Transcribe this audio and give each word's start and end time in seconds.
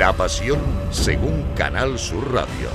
La 0.00 0.14
Pasión 0.14 0.60
según 0.90 1.44
Canal 1.54 1.98
Sur 1.98 2.32
Radio. 2.32 2.70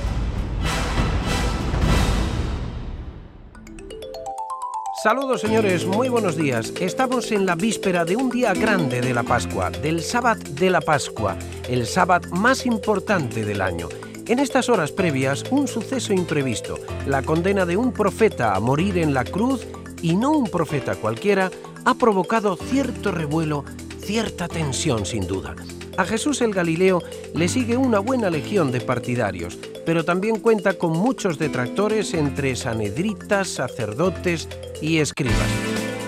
Saludos 5.02 5.40
señores, 5.40 5.86
muy 5.86 6.08
buenos 6.08 6.36
días. 6.36 6.72
Estamos 6.80 7.32
en 7.32 7.44
la 7.44 7.56
víspera 7.56 8.04
de 8.04 8.14
un 8.14 8.30
día 8.30 8.54
grande 8.54 9.00
de 9.00 9.12
la 9.12 9.24
Pascua, 9.24 9.70
del 9.70 10.02
sábado 10.02 10.40
de 10.52 10.70
la 10.70 10.80
Pascua, 10.80 11.36
el 11.68 11.86
sábado 11.86 12.28
más 12.30 12.64
importante 12.64 13.44
del 13.44 13.60
año. 13.60 13.88
En 14.28 14.38
estas 14.38 14.68
horas 14.68 14.92
previas, 14.92 15.42
un 15.50 15.66
suceso 15.66 16.12
imprevisto, 16.12 16.78
la 17.08 17.22
condena 17.22 17.66
de 17.66 17.76
un 17.76 17.92
profeta 17.92 18.54
a 18.54 18.60
morir 18.60 18.98
en 18.98 19.12
la 19.12 19.24
cruz, 19.24 19.66
y 20.00 20.14
no 20.14 20.30
un 20.30 20.46
profeta 20.46 20.94
cualquiera, 20.94 21.50
ha 21.86 21.94
provocado 21.94 22.54
cierto 22.54 23.10
revuelo, 23.10 23.64
cierta 23.98 24.46
tensión 24.46 25.04
sin 25.04 25.26
duda. 25.26 25.56
A 25.96 26.04
Jesús 26.04 26.42
el 26.42 26.52
Galileo 26.52 27.02
le 27.34 27.48
sigue 27.48 27.76
una 27.76 28.00
buena 28.00 28.28
legión 28.28 28.70
de 28.70 28.80
partidarios, 28.80 29.58
pero 29.86 30.04
también 30.04 30.40
cuenta 30.40 30.74
con 30.74 30.92
muchos 30.92 31.38
detractores 31.38 32.12
entre 32.12 32.54
sanedritas, 32.54 33.48
sacerdotes 33.48 34.48
y 34.82 34.98
escribas. 34.98 35.48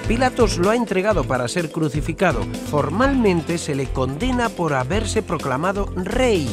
Pilatos 0.06 0.58
lo 0.58 0.70
ha 0.70 0.76
entregado 0.76 1.24
para 1.24 1.48
ser 1.48 1.70
crucificado. 1.70 2.40
Formalmente 2.70 3.56
se 3.56 3.74
le 3.74 3.86
condena 3.86 4.48
por 4.48 4.74
haberse 4.74 5.22
proclamado 5.22 5.86
rey 5.96 6.48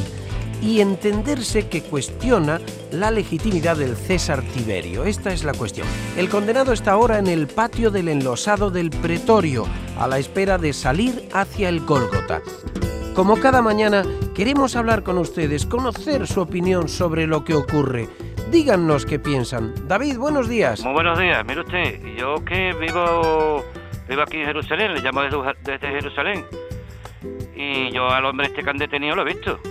y 0.62 0.80
entenderse 0.80 1.68
que 1.68 1.82
cuestiona 1.82 2.62
la 2.92 3.12
legitimidad 3.12 3.78
del 3.78 3.96
César 3.98 4.42
Tiberio. 4.42 5.04
Esta 5.04 5.34
es 5.34 5.44
la 5.44 5.54
cuestión. 5.54 5.88
El 6.18 6.30
condenado 6.30 6.74
está 6.74 6.92
ahora 6.92 7.20
en 7.20 7.28
el 7.28 7.48
patio 7.48 7.92
del 7.92 8.08
enlosado 8.08 8.72
del 8.72 8.90
pretorio, 8.90 9.66
a 9.98 10.08
la 10.08 10.20
espera 10.20 10.58
de 10.58 10.72
salir 10.74 11.28
hacia 11.34 11.70
el 11.70 11.82
Gólgota. 11.82 12.42
Como 13.16 13.40
cada 13.40 13.62
mañana, 13.62 14.04
queremos 14.36 14.76
hablar 14.76 15.02
con 15.02 15.18
ustedes, 15.18 15.66
conocer 15.66 16.28
su 16.28 16.42
opinión 16.42 16.90
sobre 16.90 17.28
lo 17.28 17.46
que 17.46 17.54
ocurre. 17.54 18.10
Díganos 18.52 19.06
qué 19.06 19.20
piensan. 19.20 19.74
David, 19.88 20.18
buenos 20.18 20.50
días. 20.50 20.84
Muy 20.84 20.92
buenos 20.92 21.18
días. 21.18 21.46
Mire 21.46 21.62
usted, 21.62 22.02
yo 22.18 22.44
que 22.44 22.74
vivo, 22.74 23.64
vivo 24.10 24.22
aquí 24.22 24.36
en 24.36 24.48
Jerusalén, 24.48 24.94
le 24.94 25.00
llamo 25.00 25.22
desde, 25.22 25.80
Jerusalén. 25.80 26.46
Y 27.56 27.90
yo 27.94 28.10
al 28.10 28.26
hombre 28.26 28.48
este 28.48 28.62
que 28.62 28.70
han 28.70 28.78
detenido 28.78 29.16
lo 29.16 29.22
he 29.22 29.34
visto. 29.34 29.62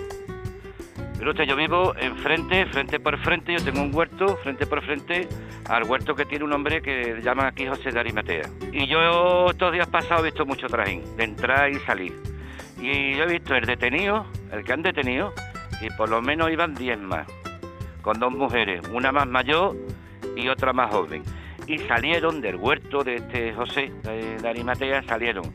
Mire 1.19 1.31
usted, 1.31 1.45
yo 1.45 1.55
vivo 1.55 1.95
enfrente, 2.01 2.65
frente 2.65 2.99
por 2.99 3.19
frente, 3.19 3.53
yo 3.53 3.63
tengo 3.63 3.83
un 3.83 3.95
huerto, 3.95 4.39
frente 4.43 4.67
por 4.67 4.83
frente, 4.83 5.29
al 5.69 5.85
huerto 5.85 6.15
que 6.15 6.25
tiene 6.25 6.47
un 6.47 6.53
hombre 6.55 6.81
que 6.81 7.21
llaman 7.23 7.45
aquí 7.45 7.67
José 7.67 7.91
de 7.91 8.01
Arimatea. 8.01 8.49
Y 8.73 8.87
yo 8.87 9.51
estos 9.51 9.71
días 9.71 9.87
pasados 9.89 10.23
he 10.23 10.31
visto 10.31 10.47
mucho 10.47 10.67
trajín, 10.67 11.03
de 11.19 11.25
entrar 11.25 11.71
y 11.71 11.79
salir. 11.81 12.34
Y 12.85 13.17
yo 13.17 13.25
he 13.25 13.27
visto 13.27 13.55
el 13.55 13.65
detenido, 13.65 14.27
el 14.53 14.63
que 14.63 14.75
han 14.75 14.83
detenido, 14.83 15.33
y 15.81 15.89
por 15.97 16.11
lo 16.11 16.21
menos 16.21 16.51
iban 16.51 16.75
10 16.75 16.99
más, 16.99 17.27
con 18.03 18.21
dos 18.21 18.31
mujeres, 18.31 18.87
una 18.93 19.11
más 19.11 19.27
mayor 19.27 19.75
y 20.37 20.49
otra 20.49 20.75
más 20.75 20.93
joven. 20.93 21.23
Y 21.67 21.79
salieron 21.79 22.43
del 22.43 22.57
huerto 22.57 23.03
de 23.03 23.15
este 23.15 23.55
José 23.55 23.91
de, 24.03 24.47
Arimatea, 24.47 25.03
salieron 25.05 25.51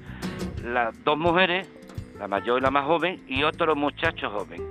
las 0.64 1.04
dos 1.04 1.20
mujeres, 1.20 1.70
la 2.18 2.28
mayor 2.28 2.58
y 2.58 2.64
la 2.64 2.72
más 2.72 2.86
joven, 2.86 3.22
y 3.28 3.44
otro 3.44 3.76
muchacho 3.76 4.32
joven. 4.32 4.64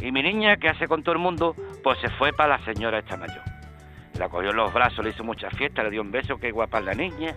Y 0.00 0.10
mi 0.10 0.22
niña, 0.22 0.56
que 0.56 0.70
hace 0.70 0.88
con 0.88 1.02
todo 1.02 1.12
el 1.12 1.20
mundo, 1.20 1.54
pues 1.82 1.98
se 1.98 2.08
fue 2.08 2.32
para 2.32 2.56
la 2.56 2.64
señora 2.64 3.00
esta 3.00 3.18
mayor. 3.18 3.42
La 4.18 4.30
cogió 4.30 4.52
en 4.52 4.56
los 4.56 4.72
brazos, 4.72 5.04
le 5.04 5.10
hizo 5.10 5.22
mucha 5.22 5.50
fiesta, 5.50 5.82
le 5.82 5.90
dio 5.90 6.00
un 6.00 6.10
beso, 6.10 6.38
qué 6.38 6.50
guapa 6.50 6.80
la 6.80 6.94
niña. 6.94 7.34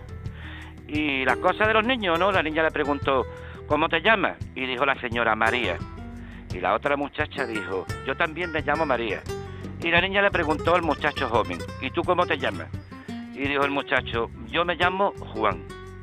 Y 0.86 1.26
las 1.26 1.36
cosas 1.36 1.68
de 1.68 1.74
los 1.74 1.84
niños, 1.84 2.18
¿no? 2.18 2.32
La 2.32 2.42
niña 2.42 2.62
le 2.62 2.70
preguntó, 2.70 3.26
¿cómo 3.68 3.88
te 3.88 4.00
llamas? 4.00 4.36
Y 4.54 4.66
dijo 4.66 4.84
la 4.84 4.98
señora 5.00 5.36
María. 5.36 5.76
Y 6.52 6.60
la 6.60 6.74
otra 6.74 6.96
muchacha 6.96 7.46
dijo, 7.46 7.86
yo 8.06 8.16
también 8.16 8.50
me 8.50 8.62
llamo 8.62 8.86
María. 8.86 9.22
Y 9.80 9.90
la 9.90 10.00
niña 10.00 10.22
le 10.22 10.30
preguntó 10.30 10.74
al 10.74 10.82
muchacho 10.82 11.28
joven, 11.28 11.58
¿y 11.80 11.90
tú 11.90 12.02
cómo 12.02 12.26
te 12.26 12.38
llamas? 12.38 12.68
Y 13.34 13.46
dijo 13.46 13.64
el 13.64 13.70
muchacho, 13.70 14.30
yo 14.48 14.64
me 14.64 14.74
llamo 14.74 15.12
Juan. 15.34 15.62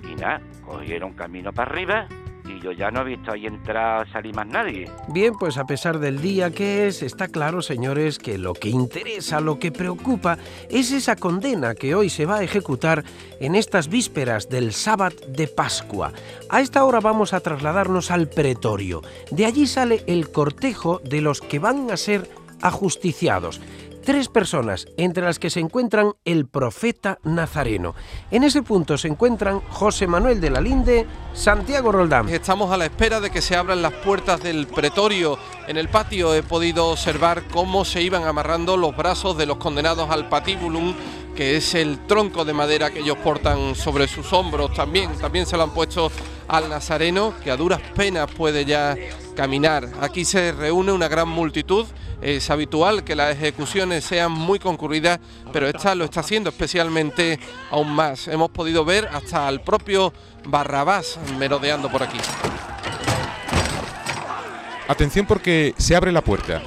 Y 0.10 0.16
nada, 0.16 0.40
cogieron 0.64 1.14
camino 1.14 1.52
para 1.52 1.72
arriba 1.72 2.08
y 2.48 2.60
yo 2.62 2.72
ya 2.72 2.92
no 2.92 3.02
he 3.02 3.16
visto 3.16 3.32
ahí 3.32 3.46
entrar 3.46 4.10
salir 4.12 4.36
más 4.36 4.48
nadie. 4.48 4.90
Bien, 5.10 5.34
pues 5.38 5.58
a 5.58 5.66
pesar 5.66 6.00
del 6.00 6.22
día 6.22 6.52
que 6.52 6.88
es, 6.88 7.02
está 7.02 7.28
claro, 7.28 7.62
señores, 7.62 8.20
que 8.20 8.38
lo 8.38 8.54
que 8.54 8.70
interesa, 8.70 9.40
lo 9.40 9.60
que 9.60 9.72
preocupa, 9.72 10.38
es 10.70 10.92
esa 10.92 11.16
condena 11.16 11.76
que 11.76 11.96
hoy 11.96 12.10
se 12.10 12.26
va 12.26 12.38
a 12.38 12.44
ejecutar 12.44 13.04
en 13.40 13.56
estas 13.56 13.90
vísperas 13.90 14.50
del 14.50 14.74
sábado 14.74 15.16
de 15.28 15.48
Pascua. 15.48 16.12
A 16.50 16.62
esta 16.62 16.84
hora 16.84 17.00
vamos 17.00 17.34
a 17.34 17.40
trasladarnos 17.40 18.12
al 18.12 18.30
pretorio. 18.30 19.02
De 19.32 19.46
allí 19.46 19.68
sale 19.68 20.04
el 20.08 20.32
cortejo 20.32 21.00
de 21.04 21.22
los 21.22 21.42
que 21.42 21.60
van 21.60 21.92
a 21.92 21.98
ser 21.98 22.30
ajusticiados 22.62 23.62
tres 24.06 24.30
personas, 24.30 24.86
entre 24.98 25.24
las 25.24 25.40
que 25.40 25.50
se 25.50 25.60
encuentran 25.60 26.14
el 26.26 26.48
profeta 26.48 27.18
Nazareno. 27.24 27.96
En 28.30 28.44
ese 28.44 28.62
punto 28.62 29.00
se 29.00 29.08
encuentran 29.08 29.62
José 29.72 30.06
Manuel 30.06 30.40
de 30.40 30.52
la 30.52 30.62
Linde, 30.62 31.08
Santiago 31.34 31.92
Roldán. 31.92 32.30
Estamos 32.30 32.72
a 32.72 32.78
la 32.78 32.86
espera 32.86 33.20
de 33.20 33.32
que 33.32 33.42
se 33.42 33.56
abran 33.56 33.82
las 33.82 33.94
puertas 33.94 34.42
del 34.44 34.68
pretorio. 34.68 35.40
En 35.68 35.78
el 35.78 35.90
patio 35.90 36.36
he 36.36 36.44
podido 36.44 36.92
observar 36.92 37.44
cómo 37.52 37.84
se 37.84 38.04
iban 38.04 38.26
amarrando 38.26 38.78
los 38.78 38.96
brazos 38.96 39.38
de 39.38 39.48
los 39.48 39.58
condenados 39.58 40.10
al 40.12 40.30
patíbulum 40.30 40.94
que 41.36 41.58
es 41.58 41.76
el 41.76 42.08
tronco 42.08 42.46
de 42.46 42.54
madera 42.54 42.90
que 42.90 43.00
ellos 43.00 43.18
portan 43.18 43.76
sobre 43.76 44.08
sus 44.08 44.32
hombros 44.34 44.74
también. 44.74 45.12
También 45.18 45.46
se 45.46 45.58
lo 45.58 45.64
han 45.64 45.72
puesto 45.72 46.12
al 46.48 46.70
Nazareno, 46.70 47.34
que 47.44 47.52
a 47.52 47.58
duras 47.58 47.82
penas 47.94 48.32
puede 48.32 48.66
ya 48.66 48.96
caminar. 49.36 49.88
Aquí 50.02 50.26
se 50.26 50.52
reúne 50.54 50.92
una 50.92 51.08
gran 51.08 51.28
multitud. 51.28 51.86
Es 52.22 52.50
habitual 52.50 53.04
que 53.04 53.16
las 53.16 53.36
ejecuciones 53.36 54.06
sean 54.06 54.32
muy 54.32 54.58
concurridas, 54.58 55.20
pero 55.52 55.68
esta 55.68 55.94
lo 55.94 56.06
está 56.06 56.22
haciendo 56.22 56.50
especialmente 56.50 57.40
aún 57.70 57.92
más. 57.94 58.28
Hemos 58.28 58.50
podido 58.50 58.86
ver 58.86 59.10
hasta 59.12 59.48
al 59.48 59.62
propio 59.62 60.14
Barrabás 60.46 61.20
merodeando 61.38 61.92
por 61.92 62.04
aquí. 62.04 62.18
Atención 64.88 65.26
porque 65.26 65.74
se 65.78 65.96
abre 65.96 66.12
la 66.12 66.22
puerta. 66.22 66.62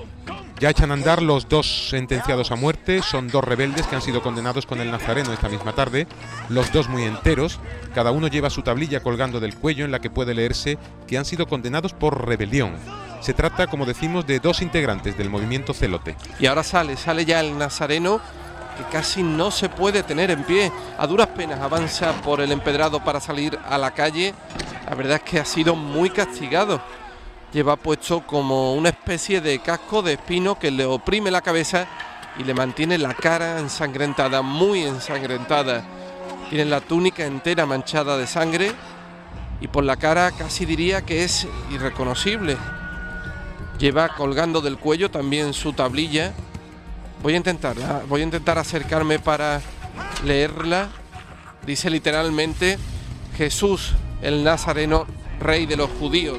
Ya 0.61 0.71
echan 0.71 0.91
a 0.91 0.95
andar 0.95 1.23
los 1.23 1.49
dos 1.49 1.89
sentenciados 1.89 2.51
a 2.51 2.57
muerte, 2.57 3.01
son 3.03 3.29
dos 3.29 3.45
rebeldes 3.45 3.87
que 3.87 3.95
han 3.95 4.03
sido 4.03 4.23
condenados 4.23 4.67
con 4.67 4.81
el 4.81 4.91
Nazareno 4.91 5.33
esta 5.33 5.49
misma 5.49 5.73
tarde, 5.73 6.09
los 6.49 6.73
dos 6.73 6.89
muy 6.89 7.05
enteros, 7.05 7.61
cada 7.95 8.11
uno 8.11 8.27
lleva 8.27 8.51
su 8.51 8.63
tablilla 8.63 9.01
colgando 9.01 9.39
del 9.39 9.55
cuello 9.55 9.85
en 9.85 9.93
la 9.93 10.01
que 10.01 10.11
puede 10.11 10.35
leerse 10.35 10.77
que 11.07 11.17
han 11.17 11.25
sido 11.25 11.47
condenados 11.47 11.93
por 11.93 12.27
rebelión. 12.27 12.75
Se 13.21 13.35
trata, 13.35 13.69
como 13.69 13.87
decimos, 13.87 14.27
de 14.27 14.41
dos 14.41 14.61
integrantes 14.61 15.17
del 15.17 15.31
movimiento 15.31 15.73
celote. 15.75 16.17
Y 16.41 16.47
ahora 16.47 16.65
sale, 16.65 16.97
sale 16.97 17.25
ya 17.25 17.39
el 17.39 17.57
Nazareno 17.57 18.21
que 18.77 18.85
casi 18.91 19.23
no 19.23 19.53
se 19.53 19.69
puede 19.69 20.03
tener 20.03 20.33
en 20.33 20.43
pie. 20.43 20.73
A 20.99 21.07
duras 21.07 21.29
penas 21.29 21.61
avanza 21.61 22.13
por 22.23 22.41
el 22.41 22.51
empedrado 22.51 23.03
para 23.05 23.21
salir 23.21 23.57
a 23.65 23.79
la 23.79 23.93
calle. 23.93 24.35
La 24.89 24.97
verdad 24.97 25.21
es 25.25 25.31
que 25.31 25.39
ha 25.39 25.45
sido 25.45 25.77
muy 25.77 26.11
castigado 26.11 26.81
lleva 27.53 27.77
puesto 27.77 28.27
como 28.27 28.75
una 28.75 28.91
especie 28.91 29.41
de 29.41 29.61
casco 29.61 30.03
de 30.03 30.15
espino 30.15 30.59
que 30.59 30.71
le 30.71 30.85
oprime 30.85 31.31
la 31.31 31.41
cabeza 31.41 31.87
y 32.39 32.45
le 32.45 32.55
mantiene 32.55 32.99
la 32.99 33.15
cara 33.15 33.59
ensangrentada, 33.59 34.43
muy 34.43 34.85
ensangrentada. 34.85 35.85
Tiene 36.51 36.67
la 36.67 36.81
túnica 36.81 37.25
entera 37.25 37.67
manchada 37.67 38.17
de 38.17 38.27
sangre 38.27 38.73
y 39.61 39.69
por 39.69 39.85
la 39.85 39.97
cara 39.97 40.31
casi 40.31 40.67
diría 40.67 41.03
que 41.03 41.25
es 41.25 41.47
irreconocible. 41.71 42.57
Lleva 43.79 44.09
colgando 44.11 44.61
del 44.61 44.79
cuello 44.79 45.11
también 45.11 45.53
su 45.53 45.73
tablilla. 45.73 46.33
Voy 47.23 47.35
a 47.35 47.39
intentar, 47.39 47.77
voy 48.09 48.21
a 48.21 48.25
intentar 48.25 48.59
acercarme 48.59 49.19
para 49.19 49.61
leerla. 50.25 50.89
Dice 51.67 51.91
literalmente 51.91 52.79
Jesús 53.37 53.95
el 54.23 54.43
Nazareno, 54.43 55.07
rey 55.41 55.67
de 55.67 55.77
los 55.77 55.91
judíos 55.91 56.39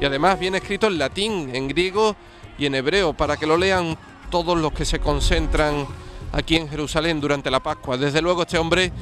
y 0.00 0.04
además 0.04 0.38
viene 0.38 0.58
escrito 0.58 0.86
en 0.86 0.98
latín, 0.98 1.54
en 1.54 1.68
griego 1.68 2.16
y 2.58 2.66
en 2.66 2.74
hebreo 2.74 3.12
para 3.12 3.36
que 3.36 3.46
lo 3.46 3.56
lean 3.56 3.96
todos 4.30 4.58
los 4.58 4.72
que 4.72 4.84
se 4.84 4.98
concentran 4.98 5.86
aquí 6.32 6.56
en 6.56 6.68
Jerusalén 6.68 7.20
durante 7.20 7.50
la 7.50 7.60
Pascua. 7.60 7.96
Desde 7.96 8.22
luego 8.22 8.42
este 8.42 8.58
hombre 8.58 8.92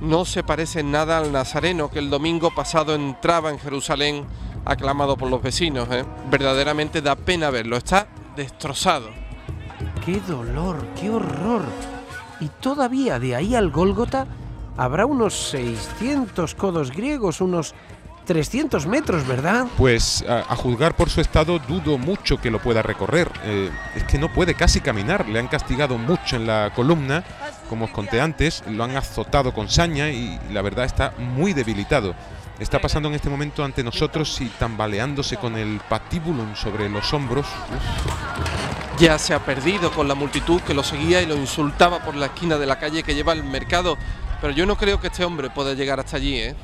no 0.00 0.24
se 0.24 0.42
parece 0.42 0.80
en 0.80 0.90
nada 0.90 1.18
al 1.18 1.32
nazareno 1.32 1.90
que 1.90 1.98
el 1.98 2.10
domingo 2.10 2.54
pasado 2.54 2.94
entraba 2.94 3.50
en 3.50 3.58
Jerusalén 3.58 4.26
aclamado 4.64 5.16
por 5.16 5.30
los 5.30 5.42
vecinos. 5.42 5.88
¿eh? 5.90 6.04
Verdaderamente 6.30 7.00
da 7.00 7.16
pena 7.16 7.50
verlo, 7.50 7.76
está 7.76 8.06
destrozado. 8.36 9.08
¡Qué 10.04 10.20
dolor, 10.20 10.86
qué 11.00 11.10
horror! 11.10 11.64
Y 12.40 12.48
todavía 12.60 13.18
de 13.18 13.34
ahí 13.34 13.54
al 13.54 13.70
Gólgota 13.70 14.26
habrá 14.76 15.06
unos 15.06 15.34
600 15.50 16.54
codos 16.54 16.92
griegos, 16.92 17.40
unos 17.40 17.74
300 18.26 18.86
metros, 18.86 19.26
¿verdad? 19.26 19.66
Pues 19.78 20.24
a, 20.28 20.54
juzgar 20.56 20.96
por 20.96 21.08
su 21.08 21.20
estado 21.20 21.58
dudo 21.60 21.96
mucho 21.96 22.38
que 22.38 22.50
lo 22.50 22.60
pueda 22.60 22.82
recorrer. 22.82 23.30
Eh, 23.44 23.70
es 23.94 24.04
que 24.04 24.18
no 24.18 24.32
puede 24.32 24.54
casi 24.54 24.80
caminar. 24.80 25.28
Le 25.28 25.38
han 25.38 25.48
castigado 25.48 25.96
mucho 25.96 26.36
en 26.36 26.46
la 26.46 26.72
columna, 26.74 27.24
como 27.68 27.86
os 27.86 27.90
conté 27.92 28.20
antes. 28.20 28.62
Lo 28.68 28.84
han 28.84 28.96
azotado 28.96 29.54
con 29.54 29.68
saña 29.68 30.10
y 30.10 30.38
la 30.50 30.60
verdad 30.60 30.84
está 30.84 31.14
muy 31.16 31.52
debilitado. 31.52 32.14
está 32.58 32.80
pasando 32.80 33.08
en 33.08 33.14
este 33.14 33.30
momento 33.30 33.64
ante 33.64 33.84
nosotros 33.84 34.40
y 34.40 34.46
tambaleándose 34.46 35.36
con 35.36 35.56
el 35.56 35.80
patíbulum 35.88 36.56
sobre 36.56 36.88
los 36.88 37.12
hombros. 37.14 37.46
Ya 38.98 39.18
se 39.18 39.34
ha 39.34 39.44
perdido 39.44 39.92
con 39.92 40.08
la 40.08 40.14
multitud 40.14 40.60
que 40.62 40.74
lo 40.74 40.82
seguía 40.82 41.22
y 41.22 41.26
lo 41.26 41.36
insultaba 41.36 42.00
por 42.00 42.16
la 42.16 42.26
esquina 42.26 42.56
de 42.56 42.66
la 42.66 42.78
calle 42.78 43.02
que 43.02 43.14
lleva 43.14 43.32
al 43.32 43.44
mercado. 43.44 43.96
Pero 44.40 44.52
yo 44.52 44.66
no 44.66 44.76
creo 44.76 45.00
que 45.00 45.06
este 45.06 45.24
hombre 45.24 45.50
pueda 45.50 45.74
llegar 45.74 46.00
hasta 46.00 46.16
allí, 46.16 46.38
¿eh? 46.38 46.56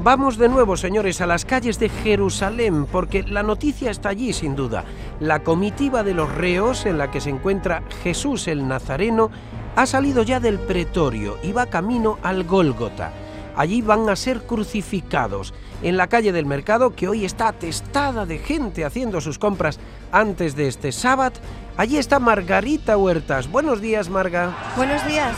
Vamos 0.00 0.38
de 0.38 0.48
nuevo, 0.48 0.76
señores, 0.76 1.20
a 1.20 1.26
las 1.26 1.44
calles 1.44 1.80
de 1.80 1.88
Jerusalén, 1.88 2.86
porque 2.86 3.24
la 3.24 3.42
noticia 3.42 3.90
está 3.90 4.10
allí, 4.10 4.32
sin 4.32 4.54
duda. 4.54 4.84
La 5.18 5.42
comitiva 5.42 6.04
de 6.04 6.14
los 6.14 6.32
reos, 6.32 6.86
en 6.86 6.98
la 6.98 7.10
que 7.10 7.20
se 7.20 7.30
encuentra 7.30 7.82
Jesús 8.04 8.46
el 8.46 8.68
Nazareno, 8.68 9.28
ha 9.74 9.86
salido 9.86 10.22
ya 10.22 10.38
del 10.38 10.60
pretorio 10.60 11.36
y 11.42 11.50
va 11.50 11.66
camino 11.66 12.16
al 12.22 12.44
Gólgota. 12.44 13.12
Allí 13.56 13.82
van 13.82 14.08
a 14.08 14.14
ser 14.14 14.42
crucificados. 14.42 15.52
En 15.82 15.96
la 15.96 16.06
calle 16.06 16.30
del 16.30 16.46
mercado, 16.46 16.94
que 16.94 17.08
hoy 17.08 17.24
está 17.24 17.48
atestada 17.48 18.24
de 18.24 18.38
gente 18.38 18.84
haciendo 18.84 19.20
sus 19.20 19.40
compras 19.40 19.80
antes 20.12 20.54
de 20.54 20.68
este 20.68 20.92
sábado, 20.92 21.40
allí 21.76 21.96
está 21.96 22.20
Margarita 22.20 22.96
Huertas. 22.96 23.50
Buenos 23.50 23.80
días, 23.80 24.08
Marga. 24.08 24.56
Buenos 24.76 25.04
días. 25.08 25.34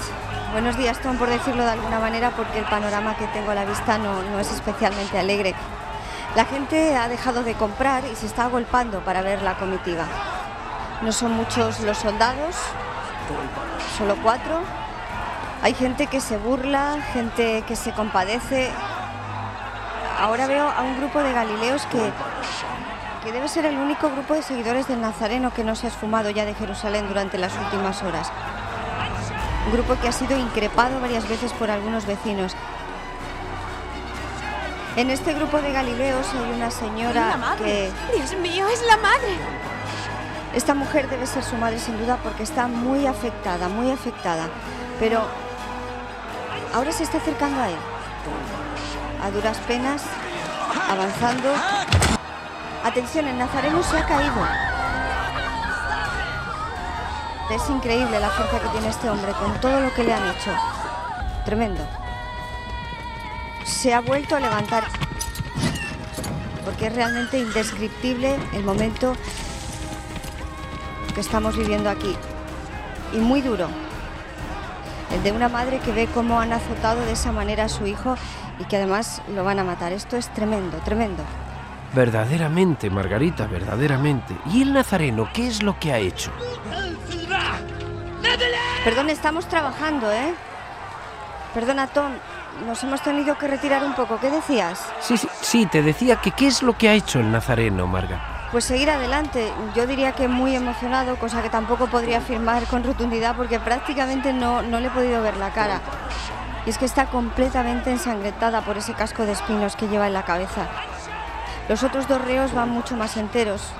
Buenos 0.52 0.76
días, 0.76 0.99
Tom, 0.99 1.17
por 1.17 1.29
decirlo 1.29 1.62
de 1.62 1.70
alguna 1.70 2.00
manera, 2.00 2.31
porque 2.31 2.58
el 2.58 2.64
panorama 2.64 3.14
que 3.14 3.29
tengo 3.29 3.52
a 3.52 3.55
la 3.55 3.64
vista 3.64 3.99
no, 3.99 4.20
no 4.25 4.41
es 4.41 4.50
especialmente 4.50 5.17
alegre. 5.17 5.55
La 6.35 6.44
gente 6.44 6.97
ha 6.97 7.06
dejado 7.06 7.44
de 7.44 7.55
comprar 7.55 8.02
y 8.05 8.17
se 8.17 8.26
está 8.26 8.47
agolpando 8.47 8.99
para 9.05 9.23
ver 9.23 9.43
la 9.43 9.55
comitiva. 9.55 10.06
No 11.02 11.12
son 11.12 11.35
muchos 11.35 11.79
los 11.81 11.99
soldados, 11.99 12.56
solo 13.97 14.17
cuatro. 14.25 14.61
Hay 15.62 15.73
gente 15.73 16.08
que 16.08 16.20
se 16.20 16.37
burla, 16.37 16.96
gente 17.12 17.62
que 17.62 17.76
se 17.76 17.93
compadece. 17.93 18.73
Ahora 20.19 20.49
veo 20.49 20.69
a 20.69 20.82
un 20.82 20.96
grupo 20.99 21.20
de 21.20 21.32
galileos 21.32 21.87
que, 21.87 22.11
que 23.23 23.31
debe 23.31 23.46
ser 23.46 23.67
el 23.67 23.76
único 23.76 24.11
grupo 24.11 24.35
de 24.35 24.43
seguidores 24.43 24.88
del 24.88 25.00
Nazareno 25.00 25.53
que 25.55 25.62
no 25.62 25.76
se 25.76 25.87
ha 25.87 25.91
esfumado 25.91 26.29
ya 26.31 26.44
de 26.44 26.55
Jerusalén 26.55 27.06
durante 27.06 27.38
las 27.38 27.56
últimas 27.56 28.03
horas 28.03 28.32
grupo 29.73 29.97
que 30.01 30.09
ha 30.09 30.12
sido 30.12 30.39
increpado 30.39 31.01
varias 31.01 31.29
veces 31.29 31.53
por 31.53 31.71
algunos 31.71 32.07
vecinos. 32.07 32.57
En 34.97 35.11
este 35.11 35.35
grupo 35.35 35.61
de 35.61 35.73
Galileos 35.73 36.27
hay 36.35 36.57
una 36.57 36.71
señora 36.71 37.57
que... 37.59 37.91
Dios 38.15 38.35
mío, 38.41 38.67
es 38.69 38.83
la 38.87 38.97
madre. 38.97 39.37
Esta 40.53 40.75
mujer 40.75 41.09
debe 41.09 41.27
ser 41.27 41.45
su 41.45 41.57
madre 41.57 41.79
sin 41.79 41.97
duda 41.99 42.19
porque 42.23 42.43
está 42.43 42.67
muy 42.67 43.07
afectada, 43.07 43.69
muy 43.69 43.91
afectada. 43.91 44.49
Pero 44.99 45.23
ahora 46.75 46.91
se 46.91 47.05
está 47.05 47.19
acercando 47.19 47.61
a 47.63 47.69
él. 47.69 47.77
A 49.23 49.31
duras 49.31 49.59
penas, 49.59 50.03
avanzando. 50.91 51.53
Atención, 52.85 53.29
el 53.29 53.39
nazareno 53.39 53.83
se 53.83 53.97
ha 53.97 54.06
caído. 54.06 54.69
Es 57.50 57.69
increíble 57.69 58.20
la 58.20 58.31
fuerza 58.31 58.61
que 58.61 58.69
tiene 58.69 58.88
este 58.88 59.11
hombre 59.11 59.32
con 59.32 59.61
todo 59.61 59.81
lo 59.81 59.93
que 59.93 60.05
le 60.05 60.14
han 60.14 60.29
hecho. 60.29 60.52
Tremendo. 61.44 61.85
Se 63.64 63.93
ha 63.93 64.00
vuelto 64.00 64.37
a 64.37 64.41
levantar 64.41 64.85
porque 66.64 66.87
es 66.87 66.94
realmente 66.94 67.38
indescriptible 67.38 68.37
el 68.52 68.62
momento 68.62 69.14
que 71.12 71.20
estamos 71.20 71.56
viviendo 71.56 71.91
aquí. 71.91 72.14
Y 73.12 73.19
muy 73.19 73.41
duro. 73.41 73.67
El 75.12 75.23
de 75.25 75.32
una 75.32 75.49
madre 75.49 75.81
que 75.81 75.91
ve 75.91 76.06
cómo 76.14 76.41
han 76.41 76.53
azotado 76.53 77.05
de 77.05 77.12
esa 77.12 77.32
manera 77.32 77.64
a 77.64 77.69
su 77.69 77.87
hijo 77.87 78.14
y 78.61 78.64
que 78.64 78.76
además 78.76 79.23
lo 79.35 79.43
van 79.43 79.58
a 79.58 79.64
matar. 79.64 79.93
Esto 79.93 80.17
es 80.17 80.32
tremendo, 80.32 80.76
tremendo. 80.85 81.25
Verdaderamente, 81.93 82.88
Margarita, 82.88 83.49
verdaderamente. 83.49 84.37
¿Y 84.53 84.62
el 84.62 84.73
nazareno 84.73 85.29
qué 85.32 85.49
es 85.49 85.64
lo 85.64 85.76
que 85.81 85.93
ha 85.93 85.99
hecho? 85.99 86.31
Perdón, 88.85 89.11
estamos 89.11 89.47
trabajando, 89.47 90.11
¿eh? 90.11 90.35
Perdona, 91.53 91.87
Tom, 91.87 92.12
nos 92.67 92.82
hemos 92.82 93.03
tenido 93.03 93.37
que 93.37 93.47
retirar 93.47 93.85
un 93.85 93.94
poco. 93.94 94.19
¿Qué 94.19 94.31
decías? 94.31 94.82
Sí, 95.00 95.19
sí, 95.19 95.29
sí, 95.43 95.67
te 95.67 95.82
decía 95.82 96.17
que 96.17 96.31
qué 96.31 96.47
es 96.47 96.62
lo 96.62 96.73
que 96.79 96.88
ha 96.88 96.94
hecho 96.94 97.21
el 97.21 97.31
nazareno, 97.31 97.87
Marga. 97.87 98.49
Pues 98.50 98.65
seguir 98.65 98.88
adelante. 98.88 99.53
Yo 99.75 99.87
diría 99.87 100.12
que 100.12 100.29
muy 100.29 100.56
emocionado, 100.56 101.17
cosa 101.17 101.43
que 101.43 101.50
tampoco 101.50 101.88
podría 101.88 102.19
afirmar 102.19 102.65
con 102.65 102.82
rotundidad 102.82 103.37
porque 103.37 103.61
prácticamente 103.61 104.32
no, 104.32 104.62
no 104.62 104.81
le 104.81 104.87
he 104.87 104.91
podido 104.91 105.21
ver 105.23 105.37
la 105.37 105.50
cara. 105.50 105.82
Y 106.65 106.71
es 106.71 106.79
que 106.79 106.87
está 106.87 107.05
completamente 107.06 107.91
ensangrentada 107.91 108.62
por 108.62 108.79
ese 108.79 108.94
casco 108.94 109.27
de 109.27 109.32
espinos 109.32 109.77
que 109.77 109.88
lleva 109.88 110.06
en 110.06 110.15
la 110.15 110.25
cabeza. 110.25 110.69
Los 111.69 111.82
otros 111.82 112.09
dos 112.09 112.23
reos 112.23 112.55
van 112.55 112.71
mucho 112.71 112.97
más 112.97 113.19
enteros 113.19 113.75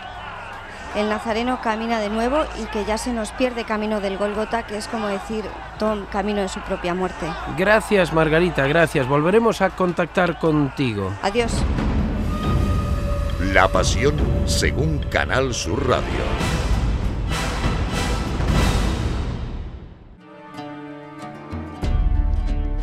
el 0.97 1.09
Nazareno 1.09 1.61
camina 1.63 2.01
de 2.01 2.09
nuevo 2.09 2.45
y 2.61 2.65
que 2.67 2.85
ya 2.85 2.99
se 2.99 3.13
nos 3.13 3.33
pierde 3.33 3.65
camino 3.65 4.01
del 4.01 4.19
Golgota, 4.19 4.65
que 4.65 4.77
es 4.77 4.89
como 4.89 5.07
decir, 5.09 5.45
Tom, 5.79 6.07
camino 6.11 6.41
de 6.41 6.49
su 6.49 6.61
propia 6.61 6.95
muerte. 6.95 7.27
Gracias, 7.57 8.13
Margarita, 8.13 8.67
gracias. 8.67 9.07
Volveremos 9.07 9.61
a 9.61 9.71
contactar 9.71 10.39
contigo. 10.39 11.13
Adiós. 11.23 11.53
La 13.53 13.69
Pasión 13.69 14.15
según 14.47 14.99
Canal 15.11 15.55
Sur 15.55 15.89
Radio. 15.89 16.50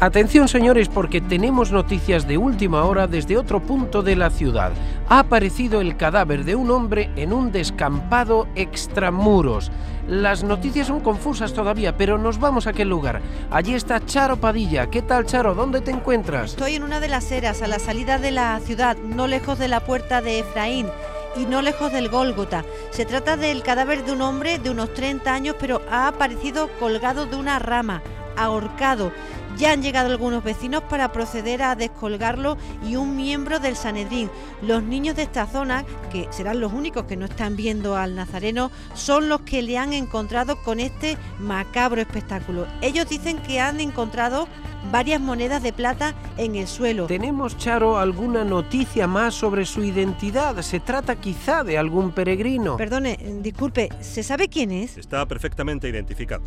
Atención 0.07 0.47
señores 0.47 0.87
porque 0.87 1.19
tenemos 1.19 1.73
noticias 1.73 2.25
de 2.25 2.37
última 2.37 2.85
hora 2.85 3.07
desde 3.07 3.35
otro 3.35 3.61
punto 3.61 4.03
de 4.03 4.15
la 4.15 4.29
ciudad. 4.29 4.71
Ha 5.09 5.19
aparecido 5.19 5.81
el 5.81 5.97
cadáver 5.97 6.45
de 6.45 6.55
un 6.55 6.71
hombre 6.71 7.11
en 7.17 7.33
un 7.33 7.51
descampado 7.51 8.47
extramuros. 8.55 9.69
Las 10.07 10.45
noticias 10.45 10.87
son 10.87 11.01
confusas 11.01 11.51
todavía, 11.51 11.97
pero 11.97 12.17
nos 12.17 12.39
vamos 12.39 12.67
a 12.67 12.69
aquel 12.69 12.87
lugar. 12.87 13.21
Allí 13.51 13.73
está 13.73 13.99
Charo 14.05 14.37
Padilla. 14.37 14.89
¿Qué 14.89 15.01
tal 15.01 15.25
Charo? 15.25 15.53
¿Dónde 15.53 15.81
te 15.81 15.91
encuentras? 15.91 16.51
Estoy 16.51 16.75
en 16.75 16.83
una 16.83 17.01
de 17.01 17.09
las 17.09 17.29
eras, 17.29 17.61
a 17.61 17.67
la 17.67 17.77
salida 17.77 18.17
de 18.17 18.31
la 18.31 18.57
ciudad, 18.61 18.95
no 18.95 19.27
lejos 19.27 19.59
de 19.59 19.67
la 19.67 19.81
puerta 19.81 20.21
de 20.21 20.39
Efraín 20.39 20.87
y 21.35 21.45
no 21.47 21.61
lejos 21.61 21.91
del 21.91 22.07
Gólgota. 22.07 22.63
Se 22.91 23.03
trata 23.03 23.35
del 23.35 23.61
cadáver 23.61 24.05
de 24.05 24.13
un 24.13 24.21
hombre 24.21 24.57
de 24.57 24.69
unos 24.69 24.93
30 24.93 25.33
años, 25.33 25.57
pero 25.59 25.81
ha 25.91 26.07
aparecido 26.07 26.69
colgado 26.79 27.25
de 27.25 27.35
una 27.35 27.59
rama, 27.59 28.01
ahorcado. 28.37 29.11
Ya 29.57 29.71
han 29.71 29.81
llegado 29.81 30.11
algunos 30.11 30.43
vecinos 30.43 30.83
para 30.83 31.11
proceder 31.11 31.63
a 31.63 31.75
descolgarlo 31.75 32.57
y 32.87 32.95
un 32.95 33.15
miembro 33.15 33.59
del 33.59 33.75
Sanedrín. 33.75 34.29
Los 34.61 34.83
niños 34.83 35.15
de 35.15 35.23
esta 35.23 35.47
zona, 35.47 35.83
que 36.11 36.27
serán 36.29 36.59
los 36.59 36.73
únicos 36.73 37.05
que 37.05 37.17
no 37.17 37.25
están 37.25 37.55
viendo 37.55 37.95
al 37.95 38.13
Nazareno, 38.13 38.69
son 38.93 39.29
los 39.29 39.41
que 39.41 39.63
le 39.63 39.79
han 39.79 39.93
encontrado 39.93 40.61
con 40.61 40.79
este 40.79 41.17
macabro 41.39 42.01
espectáculo. 42.01 42.67
Ellos 42.81 43.09
dicen 43.09 43.39
que 43.39 43.59
han 43.59 43.79
encontrado 43.79 44.47
varias 44.91 45.19
monedas 45.19 45.63
de 45.63 45.73
plata 45.73 46.13
en 46.37 46.55
el 46.55 46.67
suelo. 46.67 47.07
¿Tenemos, 47.07 47.57
Charo, 47.57 47.97
alguna 47.97 48.43
noticia 48.43 49.07
más 49.07 49.33
sobre 49.33 49.65
su 49.65 49.83
identidad? 49.83 50.61
¿Se 50.61 50.79
trata 50.79 51.15
quizá 51.15 51.63
de 51.63 51.79
algún 51.79 52.11
peregrino? 52.11 52.77
Perdone, 52.77 53.17
disculpe, 53.41 53.89
¿se 54.01 54.21
sabe 54.21 54.49
quién 54.49 54.71
es? 54.71 54.97
Está 54.97 55.25
perfectamente 55.27 55.89
identificado. 55.89 56.43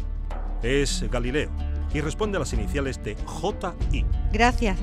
Es 0.63 1.05
Galileo 1.11 1.51
y 1.93 2.01
responde 2.01 2.37
a 2.37 2.41
las 2.41 2.53
iniciales 2.53 3.03
de 3.03 3.17
JI. 3.17 4.05
Gracias. 4.33 4.79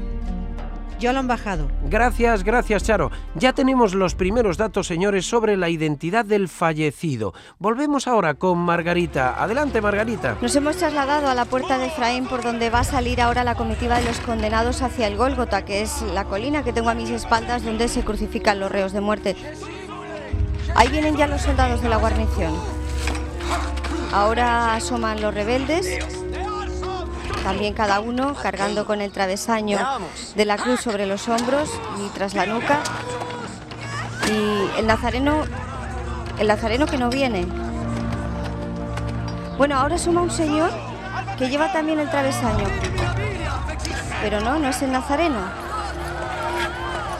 Yo 0.99 1.13
lo 1.13 1.19
han 1.19 1.27
bajado. 1.27 1.69
Gracias, 1.83 2.43
gracias, 2.43 2.83
Charo. 2.83 3.11
Ya 3.35 3.53
tenemos 3.53 3.93
los 3.93 4.15
primeros 4.15 4.57
datos, 4.57 4.87
señores, 4.87 5.27
sobre 5.27 5.55
la 5.55 5.69
identidad 5.69 6.25
del 6.25 6.49
fallecido. 6.49 7.33
Volvemos 7.59 8.07
ahora 8.07 8.33
con 8.33 8.57
Margarita. 8.57 9.41
Adelante, 9.41 9.79
Margarita. 9.79 10.37
Nos 10.41 10.55
hemos 10.55 10.77
trasladado 10.77 11.27
a 11.27 11.35
la 11.35 11.45
puerta 11.45 11.77
de 11.77 11.87
Efraín 11.87 12.25
por 12.25 12.41
donde 12.41 12.71
va 12.71 12.79
a 12.79 12.83
salir 12.83 13.21
ahora 13.21 13.43
la 13.43 13.53
comitiva 13.53 13.99
de 13.99 14.05
los 14.05 14.19
condenados 14.19 14.81
hacia 14.81 15.07
el 15.07 15.17
Gólgota, 15.17 15.65
que 15.65 15.83
es 15.83 16.01
la 16.01 16.25
colina 16.25 16.63
que 16.63 16.73
tengo 16.73 16.89
a 16.89 16.95
mis 16.95 17.11
espaldas 17.11 17.63
donde 17.63 17.89
se 17.89 18.03
crucifican 18.03 18.59
los 18.59 18.71
reos 18.71 18.91
de 18.91 19.01
muerte. 19.01 19.35
Ahí 20.75 20.89
vienen 20.89 21.15
ya 21.15 21.27
los 21.27 21.41
soldados 21.41 21.81
de 21.81 21.89
la 21.89 21.97
guarnición. 21.97 22.53
Ahora 24.11 24.73
asoman 24.73 25.21
los 25.21 25.33
rebeldes 25.33 25.99
también 27.43 27.73
cada 27.73 27.99
uno 27.99 28.33
cargando 28.33 28.85
con 28.85 29.01
el 29.01 29.11
travesaño 29.11 29.79
de 30.35 30.45
la 30.45 30.57
cruz 30.57 30.81
sobre 30.81 31.05
los 31.05 31.27
hombros 31.27 31.69
y 31.99 32.09
tras 32.09 32.33
la 32.33 32.45
nuca. 32.45 32.79
Y 34.29 34.79
el 34.79 34.87
nazareno, 34.87 35.43
el 36.39 36.47
nazareno 36.47 36.85
que 36.85 36.97
no 36.97 37.09
viene. 37.09 37.47
Bueno, 39.57 39.79
ahora 39.79 39.97
suma 39.97 40.21
un 40.21 40.31
señor 40.31 40.71
que 41.37 41.49
lleva 41.49 41.71
también 41.71 41.99
el 41.99 42.09
travesaño. 42.09 42.67
Pero 44.21 44.41
no, 44.41 44.59
no 44.59 44.69
es 44.69 44.81
el 44.81 44.91
nazareno. 44.91 45.39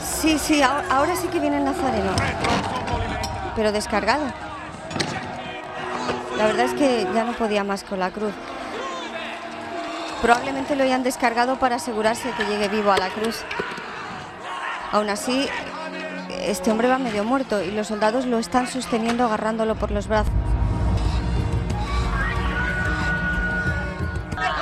Sí, 0.03 0.37
sí, 0.39 0.61
ahora 0.61 1.15
sí 1.15 1.27
que 1.27 1.39
viene 1.39 1.57
el 1.57 1.63
nazareno. 1.63 2.11
Pero 3.55 3.71
descargado. 3.71 4.25
La 6.37 6.45
verdad 6.45 6.65
es 6.65 6.73
que 6.73 7.07
ya 7.13 7.23
no 7.23 7.33
podía 7.33 7.63
más 7.63 7.83
con 7.83 7.99
la 7.99 8.11
cruz. 8.11 8.33
Probablemente 10.21 10.75
lo 10.75 10.83
hayan 10.83 11.03
descargado 11.03 11.59
para 11.59 11.75
asegurarse 11.75 12.31
que 12.31 12.45
llegue 12.45 12.67
vivo 12.67 12.91
a 12.91 12.97
la 12.97 13.09
cruz. 13.09 13.43
Aún 14.91 15.09
así, 15.09 15.47
este 16.41 16.71
hombre 16.71 16.87
va 16.87 16.97
medio 16.97 17.23
muerto 17.23 17.61
y 17.61 17.71
los 17.71 17.87
soldados 17.87 18.25
lo 18.25 18.39
están 18.39 18.67
sosteniendo 18.67 19.25
agarrándolo 19.25 19.75
por 19.75 19.91
los 19.91 20.07
brazos. 20.07 20.33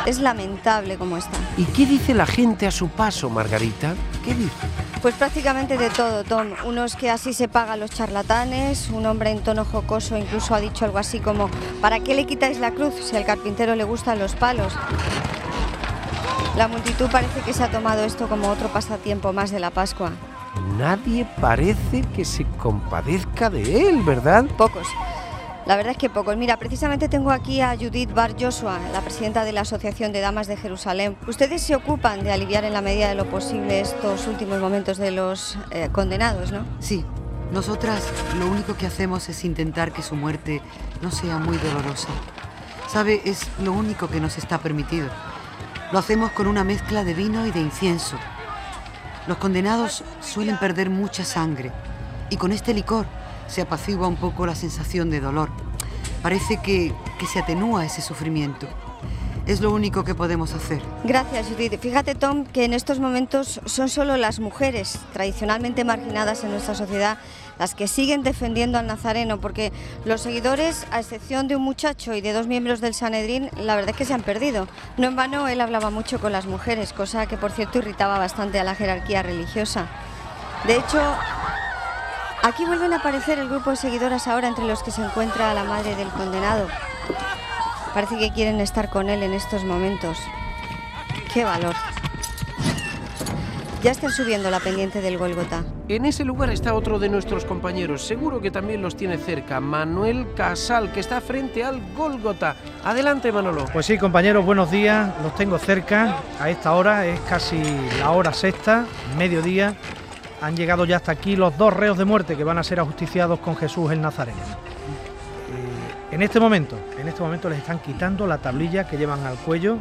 Es 0.06 0.20
lamentable 0.20 0.98
como 0.98 1.18
está. 1.18 1.38
¿Y 1.58 1.66
qué 1.66 1.86
dice 1.86 2.14
la 2.14 2.28
gente 2.28 2.68
a 2.68 2.72
su 2.72 2.90
paso, 2.90 3.30
Margarita? 3.30 3.96
¿Qué 4.24 4.36
dice? 4.36 4.54
Pues 5.02 5.16
prácticamente 5.16 5.78
de 5.78 5.90
todo, 5.90 6.24
Tom. 6.24 6.50
Unos 6.66 6.96
que 6.96 7.10
así 7.10 7.34
se 7.34 7.48
pagan 7.48 7.80
los 7.80 7.92
charlatanes, 7.92 8.90
un 8.90 9.06
hombre 9.06 9.32
en 9.32 9.42
tono 9.42 9.66
jocoso 9.66 10.18
incluso 10.18 10.54
ha 10.54 10.60
dicho 10.60 10.86
algo 10.86 10.98
así 11.00 11.20
como, 11.20 11.50
¿para 11.82 12.00
qué 12.00 12.14
le 12.14 12.26
quitáis 12.26 12.60
la 12.60 12.72
cruz 12.72 12.94
si 13.04 13.16
al 13.16 13.26
carpintero 13.26 13.76
le 13.76 13.84
gustan 13.84 14.20
los 14.20 14.36
palos? 14.36 14.74
La 16.58 16.70
multitud 16.70 17.08
parece 17.12 17.42
que 17.42 17.52
se 17.52 17.64
ha 17.64 17.70
tomado 17.70 18.06
esto 18.06 18.30
como 18.30 18.48
otro 18.50 18.70
pasatiempo 18.70 19.34
más 19.34 19.52
de 19.52 19.60
la 19.60 19.72
Pascua. 19.72 20.12
Nadie 20.78 21.28
parece 21.42 22.02
que 22.16 22.24
se 22.24 22.46
compadezca 22.58 23.50
de 23.50 23.90
él, 23.90 24.02
¿verdad? 24.04 24.46
Pocos. 24.58 24.88
La 25.66 25.76
verdad 25.76 25.92
es 25.92 25.98
que 25.98 26.10
pocos. 26.10 26.38
Mira, 26.38 26.56
precisamente 26.58 27.10
tengo 27.10 27.32
aquí 27.32 27.60
a 27.60 27.76
Judith 27.76 28.14
Bar 28.14 28.36
Joshua, 28.40 28.80
la 28.94 29.02
presidenta 29.02 29.44
de 29.44 29.52
la 29.52 29.62
Asociación 29.62 30.14
de 30.14 30.22
Damas 30.22 30.48
de 30.48 30.56
Jerusalén. 30.56 31.18
Ustedes 31.28 31.62
se 31.62 31.76
ocupan 31.76 32.24
de 32.24 32.32
aliviar 32.32 32.64
en 32.64 32.72
la 32.72 32.82
medida 32.82 33.10
de 33.10 33.16
lo 33.16 33.26
posible 33.26 33.82
estos 33.82 34.26
últimos 34.26 34.62
momentos 34.62 34.98
de 34.98 35.12
los 35.12 35.58
eh, 35.72 35.90
condenados, 35.92 36.54
¿no? 36.54 36.66
Sí. 36.80 37.04
Nosotras 37.52 38.02
lo 38.40 38.48
único 38.48 38.76
que 38.76 38.88
hacemos 38.88 39.28
es 39.28 39.44
intentar 39.44 39.92
que 39.92 40.02
su 40.02 40.16
muerte 40.16 40.62
no 41.02 41.12
sea 41.12 41.38
muy 41.38 41.58
dolorosa. 41.58 42.08
Sabe, 42.88 43.22
es 43.26 43.46
lo 43.62 43.74
único 43.74 44.08
que 44.08 44.22
nos 44.22 44.38
está 44.38 44.58
permitido. 44.58 45.10
Lo 45.96 46.00
hacemos 46.00 46.34
con 46.34 46.48
una 46.48 46.66
mezcla 46.66 47.06
de 47.06 47.14
vino 47.14 47.48
y 47.48 47.52
de 47.52 47.62
incienso. 47.62 48.18
Los 49.28 49.38
condenados 49.38 50.04
suelen 50.20 50.58
perder 50.58 50.90
mucha 50.90 51.24
sangre 51.24 51.72
y 52.30 52.36
con 52.36 52.52
este 52.52 52.74
licor 52.74 53.06
se 53.48 53.62
apacigua 53.62 54.10
un 54.10 54.18
poco 54.18 54.46
la 54.46 54.56
sensación 54.56 55.10
de 55.10 55.22
dolor. 55.22 55.52
Parece 56.22 56.58
que, 56.62 56.94
que 57.18 57.26
se 57.28 57.40
atenúa 57.40 57.86
ese 57.86 58.02
sufrimiento. 58.02 58.68
Es 59.46 59.62
lo 59.62 59.72
único 59.72 60.04
que 60.04 60.14
podemos 60.14 60.54
hacer. 60.54 60.82
Gracias, 61.06 61.48
Judith. 61.48 61.80
Fíjate, 61.80 62.14
Tom, 62.14 62.44
que 62.44 62.66
en 62.66 62.74
estos 62.74 63.00
momentos 63.00 63.62
son 63.64 63.88
solo 63.88 64.18
las 64.18 64.42
mujeres 64.42 65.00
tradicionalmente 65.14 65.86
marginadas 65.86 66.44
en 66.44 66.52
nuestra 66.52 66.76
sociedad 66.76 67.20
las 67.60 67.76
que 67.76 67.88
siguen 67.88 68.24
defendiendo 68.24 68.78
al 68.78 68.88
Nazareno, 68.88 69.40
porque 69.40 69.72
los 70.06 70.22
seguidores, 70.22 70.86
a 70.92 71.00
excepción 71.00 71.48
de 71.48 71.56
un 71.56 71.62
muchacho 71.62 72.14
y 72.14 72.22
de 72.22 72.34
dos 72.34 72.48
miembros 72.48 72.82
del 72.82 72.94
Sanedrín, 72.94 73.50
la 73.58 73.76
verdad 73.76 73.92
es 73.92 73.98
que 73.98 74.06
se 74.06 74.14
han 74.14 74.24
perdido. 74.24 74.68
No 74.98 75.08
en 75.08 75.16
vano 75.16 75.48
él 75.48 75.62
hablaba 75.62 75.90
mucho 75.90 76.20
con 76.20 76.32
las 76.32 76.46
mujeres, 76.46 76.94
cosa 76.94 77.26
que 77.26 77.38
por 77.38 77.52
cierto 77.52 77.80
irritaba 77.80 78.20
bastante 78.20 78.60
a 78.60 78.64
la 78.64 78.76
jerarquía 78.76 79.24
religiosa. 79.24 79.88
De 80.66 80.78
hecho, 80.78 81.00
aquí 82.44 82.66
vuelven 82.66 82.94
a 82.94 82.98
aparecer 82.98 83.40
el 83.40 83.50
grupo 83.50 83.70
de 83.72 83.76
seguidoras 83.76 84.28
ahora 84.28 84.48
entre 84.48 84.66
los 84.66 84.84
que 84.84 84.92
se 84.92 85.04
encuentra 85.04 85.54
la 85.54 85.64
madre 85.64 85.96
del 85.96 86.10
condenado. 86.10 86.68
Parece 87.94 88.18
que 88.18 88.34
quieren 88.34 88.60
estar 88.60 88.90
con 88.90 89.10
él 89.10 89.24
en 89.24 89.34
estos 89.34 89.64
momentos. 89.64 90.18
¡Qué 91.34 91.44
valor! 91.44 91.76
Ya 93.86 93.92
están 93.92 94.10
subiendo 94.10 94.50
la 94.50 94.60
pendiente 94.60 95.00
del 95.00 95.20
Golgota. 95.20 95.64
En 95.90 96.06
ese 96.06 96.26
lugar 96.26 96.50
está 96.50 96.74
otro 96.74 96.98
de 96.98 97.08
nuestros 97.08 97.46
compañeros, 97.46 98.02
seguro 98.02 98.42
que 98.42 98.50
también 98.50 98.82
los 98.82 98.98
tiene 98.98 99.20
cerca, 99.20 99.60
Manuel 99.60 100.26
Casal, 100.36 100.92
que 100.92 101.00
está 101.00 101.22
frente 101.22 101.64
al 101.64 101.80
Golgota. 101.96 102.56
Adelante, 102.84 103.32
Manolo. 103.32 103.66
Pues 103.72 103.86
sí, 103.86 104.00
compañeros, 104.00 104.44
buenos 104.44 104.72
días, 104.72 105.14
los 105.22 105.36
tengo 105.36 105.60
cerca. 105.60 106.18
A 106.40 106.50
esta 106.50 106.74
hora 106.74 107.06
es 107.06 107.20
casi 107.30 107.62
la 108.00 108.10
hora 108.10 108.34
sexta, 108.34 108.88
mediodía. 109.20 109.76
Han 110.42 110.58
llegado 110.58 110.86
ya 110.86 110.96
hasta 110.96 111.12
aquí 111.12 111.36
los 111.36 111.56
dos 111.56 111.72
reos 111.72 111.96
de 112.00 112.06
muerte 112.06 112.36
que 112.36 112.44
van 112.44 112.58
a 112.58 112.64
ser 112.64 112.80
ajusticiados 112.80 113.38
con 113.38 113.56
Jesús 113.56 113.92
el 113.92 114.02
Nazareno. 114.02 114.42
Eh, 114.42 116.16
en 116.16 116.24
este 116.24 116.40
momento, 116.40 116.76
en 117.00 117.08
este 117.08 117.22
momento 117.22 117.50
les 117.50 117.60
están 117.60 117.78
quitando 117.78 118.26
la 118.26 118.40
tablilla 118.40 118.88
que 118.88 118.98
llevan 118.98 119.24
al 119.28 119.36
cuello 119.36 119.78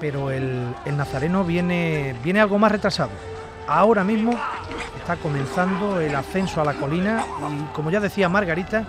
pero 0.00 0.30
el, 0.30 0.74
el, 0.84 0.96
nazareno 0.96 1.44
viene, 1.44 2.14
viene 2.22 2.40
algo 2.40 2.58
más 2.58 2.72
retrasado. 2.72 3.10
Ahora 3.66 4.04
mismo 4.04 4.38
está 4.98 5.16
comenzando 5.16 6.00
el 6.00 6.14
ascenso 6.14 6.60
a 6.60 6.64
la 6.64 6.74
colina 6.74 7.24
y, 7.50 7.74
como 7.74 7.90
ya 7.90 8.00
decía 8.00 8.28
Margarita, 8.28 8.84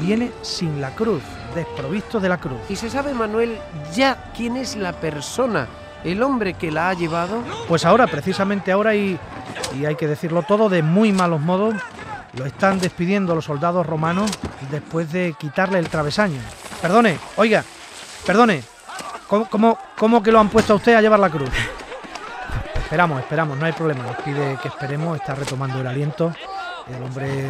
viene 0.00 0.30
sin 0.42 0.80
la 0.80 0.90
cruz, 0.90 1.22
desprovisto 1.54 2.20
de 2.20 2.28
la 2.28 2.38
cruz. 2.38 2.58
¿Y 2.68 2.76
se 2.76 2.90
sabe, 2.90 3.14
Manuel, 3.14 3.58
ya 3.94 4.32
quién 4.36 4.56
es 4.56 4.76
la 4.76 4.92
persona, 4.92 5.66
el 6.04 6.22
hombre 6.22 6.54
que 6.54 6.70
la 6.70 6.90
ha 6.90 6.94
llevado? 6.94 7.42
Pues 7.68 7.84
ahora, 7.84 8.06
precisamente 8.06 8.72
ahora, 8.72 8.94
y, 8.94 9.18
y 9.78 9.84
hay 9.84 9.96
que 9.96 10.06
decirlo 10.06 10.42
todo 10.42 10.68
de 10.68 10.82
muy 10.82 11.12
malos 11.12 11.40
modos, 11.40 11.74
lo 12.34 12.46
están 12.46 12.80
despidiendo 12.80 13.34
los 13.34 13.44
soldados 13.44 13.86
romanos 13.86 14.30
después 14.70 15.12
de 15.12 15.34
quitarle 15.38 15.78
el 15.78 15.88
travesaño. 15.88 16.40
Perdone, 16.80 17.18
oiga, 17.36 17.64
perdone, 18.26 18.62
¿Cómo, 19.32 19.78
cómo, 19.96 20.22
que 20.22 20.30
lo 20.30 20.40
han 20.40 20.50
puesto 20.50 20.74
a 20.74 20.76
usted 20.76 20.94
a 20.94 21.00
llevar 21.00 21.18
la 21.18 21.30
cruz? 21.30 21.48
Esperamos, 22.74 23.18
esperamos, 23.18 23.56
no 23.56 23.64
hay 23.64 23.72
problema. 23.72 24.04
Nos 24.04 24.16
pide 24.16 24.58
que 24.60 24.68
esperemos, 24.68 25.16
está 25.16 25.34
retomando 25.34 25.80
el 25.80 25.86
aliento. 25.86 26.34
El 26.86 27.02
hombre, 27.02 27.48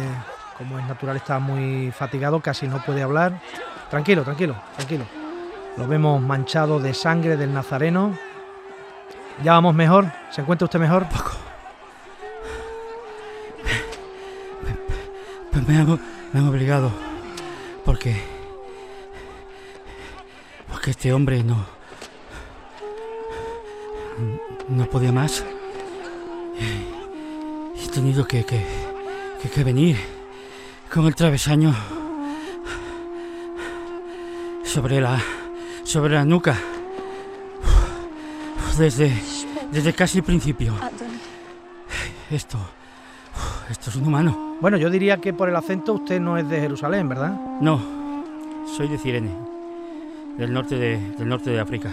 como 0.57 0.79
es 0.79 0.85
natural, 0.85 1.17
está 1.17 1.39
muy 1.39 1.91
fatigado, 1.91 2.39
casi 2.39 2.69
no 2.69 2.81
puede 2.81 3.03
hablar. 3.03 3.41
Tranquilo, 3.89 4.23
tranquilo, 4.23 4.55
tranquilo. 4.77 5.03
Lo 5.75 5.85
vemos 5.85 6.21
manchado 6.21 6.79
de 6.79 6.93
sangre 6.93 7.35
del 7.35 7.53
nazareno. 7.53 8.17
Ya 9.43 9.51
vamos 9.51 9.75
mejor. 9.75 10.05
¿Se 10.31 10.39
encuentra 10.39 10.63
usted 10.63 10.79
mejor? 10.79 11.05
Poco. 11.09 11.31
Me, 15.67 15.77
han, 15.77 15.99
me 16.31 16.39
han 16.39 16.47
obligado. 16.47 16.91
Porque 17.83 18.33
porque 20.83 20.91
este 20.91 21.13
hombre 21.13 21.41
no. 21.45 21.72
No 24.69 24.85
podía 24.85 25.11
más. 25.11 25.43
He 27.75 27.87
tenido 27.89 28.25
que, 28.25 28.43
que, 28.43 28.65
que, 29.41 29.49
que 29.49 29.63
venir 29.63 29.97
con 30.91 31.05
el 31.05 31.15
travesaño 31.15 31.73
sobre 34.63 35.01
la. 35.01 35.21
sobre 35.83 36.15
la 36.15 36.25
nuca. 36.25 36.55
Desde. 38.77 39.13
desde 39.71 39.93
casi 39.93 40.19
el 40.19 40.23
principio. 40.23 40.73
Esto. 42.29 42.57
Esto 43.69 43.89
es 43.89 43.95
inhumano. 43.95 44.57
Bueno, 44.59 44.77
yo 44.77 44.89
diría 44.89 45.17
que 45.17 45.33
por 45.33 45.49
el 45.49 45.55
acento 45.55 45.93
usted 45.93 46.19
no 46.19 46.37
es 46.37 46.47
de 46.49 46.59
Jerusalén, 46.59 47.09
¿verdad? 47.09 47.31
No, 47.61 47.81
soy 48.75 48.87
de 48.87 48.97
Cirene 48.97 49.53
del 50.37 50.53
norte 50.53 50.75
de, 50.75 50.97
del 51.17 51.27
norte 51.27 51.49
de 51.51 51.59
África. 51.59 51.91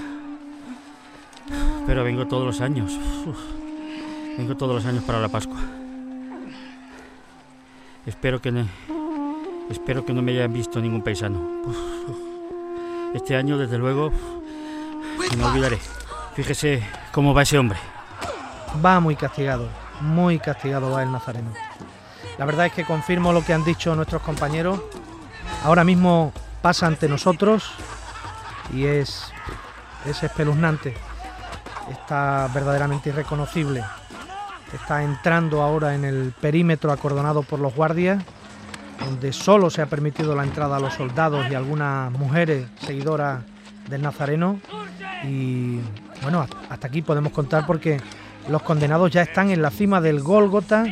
Pero 1.91 2.05
vengo 2.05 2.25
todos 2.25 2.47
los 2.47 2.61
años. 2.61 2.97
Vengo 4.39 4.57
todos 4.57 4.77
los 4.77 4.87
años 4.87 5.03
para 5.03 5.19
la 5.19 5.29
Pascua. 5.29 5.59
Espero 8.07 8.41
que 8.41 8.53
no, 8.53 8.65
espero 9.69 10.05
que 10.05 10.13
no 10.13 10.23
me 10.23 10.31
hayan 10.31 10.53
visto 10.53 10.81
ningún 10.81 11.03
paisano. 11.03 11.41
Este 13.13 13.35
año, 13.35 13.59
desde 13.59 13.77
luego, 13.77 14.13
no 15.37 15.47
olvidaré. 15.49 15.81
Fíjese 16.37 16.81
cómo 17.11 17.35
va 17.35 17.43
ese 17.43 17.59
hombre. 17.59 17.81
Va 18.87 19.01
muy 19.01 19.17
castigado, 19.17 19.69
muy 20.01 20.39
castigado 20.39 20.93
va 20.93 21.03
el 21.03 21.11
nazareno. 21.11 21.51
La 22.39 22.45
verdad 22.45 22.67
es 22.67 22.73
que 22.73 22.85
confirmo 22.85 23.33
lo 23.33 23.45
que 23.45 23.53
han 23.53 23.65
dicho 23.65 23.97
nuestros 23.97 24.23
compañeros. 24.23 24.81
Ahora 25.65 25.83
mismo 25.83 26.33
pasa 26.63 26.87
ante 26.87 27.09
nosotros 27.09 27.73
y 28.73 28.85
es, 28.85 29.33
es 30.07 30.23
espeluznante. 30.23 31.10
Está 31.91 32.49
verdaderamente 32.55 33.11
irreconocible. 33.11 33.83
Está 34.73 35.03
entrando 35.03 35.63
ahora 35.63 35.95
en 35.95 36.05
el 36.05 36.33
perímetro 36.41 36.93
acordonado 36.93 37.43
por 37.43 37.59
los 37.59 37.75
guardias, 37.75 38.23
donde 39.05 39.33
solo 39.33 39.69
se 39.71 39.83
ha 39.83 39.87
permitido 39.87 40.35
la 40.37 40.45
entrada 40.45 40.77
a 40.77 40.81
los 40.81 40.95
soldados 40.95 41.51
y 41.51 41.55
algunas 41.55 42.13
mujeres 42.13 42.67
seguidoras 42.87 43.43
del 43.89 44.03
Nazareno. 44.03 44.61
Y 45.25 45.81
bueno, 46.23 46.47
hasta 46.69 46.87
aquí 46.87 47.03
podemos 47.03 47.33
contar 47.33 47.67
porque 47.67 48.01
los 48.49 48.63
condenados 48.63 49.11
ya 49.11 49.23
están 49.23 49.51
en 49.51 49.61
la 49.61 49.71
cima 49.71 50.01
del 50.01 50.21
Gólgota. 50.21 50.85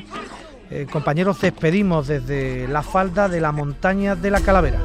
Eh, 0.70 0.86
compañeros, 0.90 1.40
despedimos 1.40 2.08
desde 2.08 2.66
la 2.68 2.82
falda 2.82 3.28
de 3.28 3.40
la 3.40 3.52
montaña 3.52 4.16
de 4.16 4.30
la 4.30 4.40
Calavera. 4.40 4.80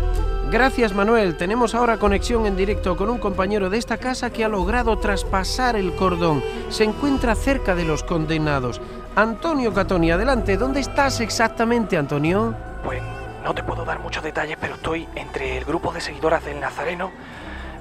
Gracias 0.54 0.94
Manuel, 0.94 1.36
tenemos 1.36 1.74
ahora 1.74 1.98
conexión 1.98 2.46
en 2.46 2.56
directo 2.56 2.96
con 2.96 3.10
un 3.10 3.18
compañero 3.18 3.72
de 3.72 3.80
esta 3.80 3.98
casa 3.98 4.30
que 4.30 4.46
ha 4.46 4.48
logrado 4.48 5.00
traspasar 5.00 5.76
el 5.76 5.96
cordón. 5.96 6.44
Se 6.70 6.84
encuentra 6.84 7.34
cerca 7.34 7.74
de 7.74 7.86
los 7.86 8.04
condenados. 8.04 8.80
Antonio 9.16 9.74
Catoni, 9.74 10.12
adelante, 10.12 10.56
¿dónde 10.56 10.82
estás 10.82 11.22
exactamente, 11.22 11.98
Antonio? 11.98 12.54
Pues 12.84 13.02
no 13.44 13.56
te 13.56 13.64
puedo 13.64 13.84
dar 13.84 13.98
muchos 13.98 14.22
detalles, 14.22 14.56
pero 14.62 14.76
estoy 14.76 15.08
entre 15.16 15.58
el 15.58 15.66
grupo 15.66 15.92
de 15.92 16.02
seguidoras 16.02 16.46
del 16.46 16.60
Nazareno 16.60 17.10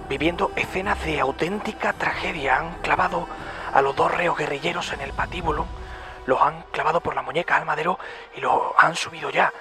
viviendo 0.08 0.50
escenas 0.56 1.04
de 1.04 1.20
auténtica 1.20 1.92
tragedia. 1.92 2.56
Han 2.56 2.80
clavado 2.80 3.28
a 3.70 3.82
los 3.82 3.94
dos 3.94 4.10
reos 4.10 4.38
guerrilleros 4.38 4.94
en 4.94 5.02
el 5.02 5.12
patíbulo, 5.12 5.66
los 6.24 6.40
han 6.40 6.62
clavado 6.70 7.02
por 7.02 7.14
la 7.14 7.20
muñeca 7.20 7.56
al 7.56 7.66
madero 7.66 7.98
y 8.34 8.40
los 8.40 8.58
han 8.78 8.96
subido 8.96 9.28
ya. 9.28 9.52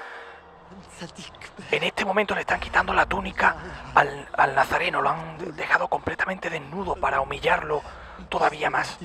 En 1.71 1.83
este 1.83 2.05
momento 2.05 2.35
le 2.35 2.41
están 2.41 2.59
quitando 2.59 2.93
la 2.93 3.05
túnica 3.05 3.55
al, 3.95 4.27
al 4.33 4.55
nazareno, 4.55 5.01
lo 5.01 5.09
han 5.09 5.55
dejado 5.55 5.87
completamente 5.87 6.49
desnudo 6.49 6.95
para 6.95 7.21
humillarlo 7.21 7.81
todavía 8.29 8.69
más. 8.69 8.97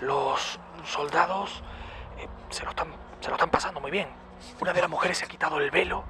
Los 0.00 0.58
soldados 0.84 1.62
eh, 2.18 2.28
se, 2.50 2.64
lo 2.64 2.70
están, 2.70 2.88
se 3.20 3.28
lo 3.28 3.34
están 3.34 3.50
pasando 3.50 3.80
muy 3.80 3.90
bien. 3.90 4.08
Una 4.60 4.72
de 4.72 4.80
las 4.80 4.90
mujeres 4.90 5.18
se 5.18 5.24
ha 5.24 5.28
quitado 5.28 5.58
el 5.58 5.70
velo 5.70 6.04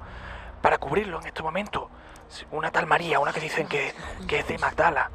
para 0.61 0.77
cubrirlo 0.77 1.19
en 1.21 1.27
este 1.27 1.41
momento. 1.41 1.89
Una 2.51 2.71
tal 2.71 2.85
María, 2.85 3.19
una 3.19 3.33
que 3.33 3.39
dicen 3.39 3.67
que, 3.67 3.93
que 4.27 4.39
es 4.39 4.47
de 4.47 4.57
Magdala. 4.57 5.09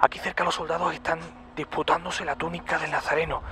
Aquí 0.00 0.18
cerca 0.18 0.44
los 0.44 0.54
soldados 0.54 0.92
están 0.94 1.20
disputándose 1.54 2.24
la 2.24 2.36
túnica 2.36 2.78
del 2.78 2.90
nazareno. 2.90 3.42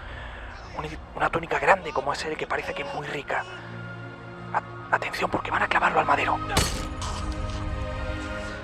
Una, 1.14 1.28
túnica 1.28 1.58
grande 1.58 1.92
como 1.92 2.12
ese 2.12 2.34
que 2.36 2.46
parece 2.46 2.72
que 2.72 2.82
es 2.82 2.94
muy 2.94 3.06
rica. 3.06 3.44
Atención 4.90 5.30
porque 5.30 5.50
van 5.50 5.62
a 5.62 5.68
clavarlo 5.68 6.00
al 6.00 6.06
madero. 6.06 6.38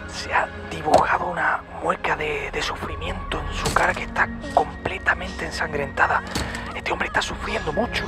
Se 0.08 0.32
ha 0.32 0.48
dibujado 0.70 1.26
una 1.26 1.62
mueca 1.82 2.16
de, 2.16 2.50
de 2.50 2.62
sufrimiento 2.62 3.40
en 3.40 3.54
su 3.54 3.74
cara 3.74 3.92
que 3.92 4.04
está 4.04 4.28
completamente 4.54 5.46
ensangrentada. 5.46 6.22
Este 6.74 6.92
hombre 6.92 7.08
está 7.08 7.20
sufriendo 7.20 7.72
mucho. 7.72 8.04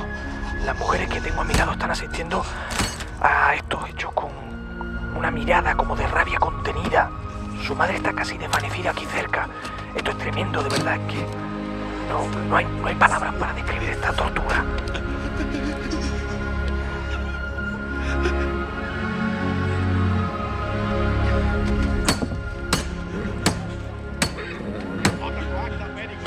Las 0.65 0.77
mujeres 0.77 1.09
que 1.09 1.21
tengo 1.21 1.41
a 1.41 1.43
mi 1.43 1.53
lado 1.53 1.73
están 1.73 1.91
asistiendo 1.91 2.43
a 3.21 3.53
estos 3.55 3.87
hechos 3.89 4.11
con 4.13 4.29
una 5.15 5.31
mirada 5.31 5.75
como 5.75 5.95
de 5.95 6.07
rabia 6.07 6.39
contenida. 6.39 7.09
Su 7.65 7.75
madre 7.75 7.97
está 7.97 8.13
casi 8.13 8.37
desvanecida 8.37 8.91
aquí 8.91 9.05
cerca. 9.05 9.47
Esto 9.95 10.11
es 10.11 10.17
tremendo, 10.17 10.61
de 10.63 10.69
verdad, 10.69 10.95
es 10.95 11.13
que 11.13 11.25
no, 12.09 12.27
no, 12.49 12.55
hay, 12.55 12.65
no 12.65 12.87
hay 12.87 12.95
palabras 12.95 13.33
para 13.35 13.53
describir 13.53 13.89
esta 13.89 14.13
tortura. 14.13 14.63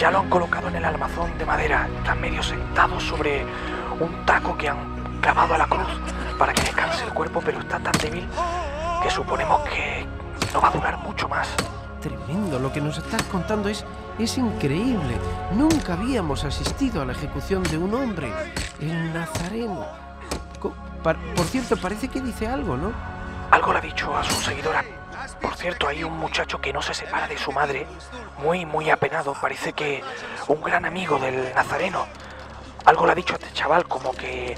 Ya 0.00 0.10
lo 0.10 0.20
han 0.20 0.30
colocado 0.30 0.68
en 0.68 0.76
el 0.76 0.84
almazón 0.87 1.37
de 1.37 1.44
madera. 1.44 1.87
Está 1.99 2.14
medio 2.14 2.42
sentado 2.42 2.99
sobre 2.99 3.44
un 4.00 4.25
taco 4.25 4.56
que 4.56 4.70
han 4.70 5.20
clavado 5.20 5.54
a 5.54 5.58
la 5.58 5.66
cruz 5.66 5.88
para 6.38 6.54
que 6.54 6.62
descanse 6.62 7.04
el 7.04 7.12
cuerpo, 7.12 7.42
pero 7.44 7.60
está 7.60 7.78
tan 7.78 7.92
débil 8.00 8.26
que 9.02 9.10
suponemos 9.10 9.60
que 9.68 10.06
no 10.54 10.60
va 10.62 10.68
a 10.68 10.70
durar 10.70 10.96
mucho 11.00 11.28
más. 11.28 11.49
Tremendo, 12.00 12.58
lo 12.58 12.72
que 12.72 12.80
nos 12.80 12.96
estás 12.96 13.22
contando 13.25 13.68
es, 13.68 13.84
es 14.18 14.38
increíble. 14.38 15.18
Nunca 15.52 15.92
habíamos 15.92 16.44
asistido 16.44 17.02
a 17.02 17.04
la 17.04 17.12
ejecución 17.12 17.62
de 17.64 17.76
un 17.76 17.92
hombre, 17.92 18.32
el 18.80 19.12
Nazareno. 19.12 20.10
Por 21.02 21.47
cierto, 21.47 21.76
parece 21.76 22.09
que 22.09 22.21
dice 22.21 22.47
algo, 22.47 22.76
¿no? 22.76 22.92
Algo 23.50 23.73
le 23.73 23.78
ha 23.78 23.83
dicho 23.83 24.16
a 24.16 24.23
su 24.23 24.35
seguidora. 24.35 24.85
Por 25.40 25.54
cierto, 25.57 25.88
hay 25.88 26.04
un 26.04 26.19
muchacho 26.19 26.61
que 26.61 26.73
no 26.73 26.83
se 26.83 26.95
separa 26.95 27.26
de 27.26 27.38
su 27.38 27.52
madre, 27.52 27.87
muy, 28.38 28.66
muy 28.66 28.90
apenado. 28.90 29.35
Parece 29.40 29.73
que 29.73 30.02
un 30.49 30.61
gran 30.62 30.85
amigo 30.85 31.19
del 31.19 31.52
Nazareno. 31.54 32.07
Algo 32.85 33.07
le 33.07 33.12
ha 33.12 33.14
dicho 33.14 33.35
a 33.35 33.37
este 33.37 33.52
chaval, 33.52 33.87
como 33.87 34.12
que 34.12 34.57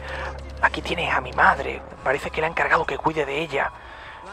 aquí 0.61 0.83
tienes 0.83 1.13
a 1.13 1.21
mi 1.21 1.33
madre. 1.33 1.83
Parece 2.03 2.31
que 2.31 2.41
le 2.41 2.47
ha 2.47 2.51
encargado 2.51 2.85
que 2.85 2.99
cuide 2.99 3.25
de 3.25 3.41
ella. 3.41 3.71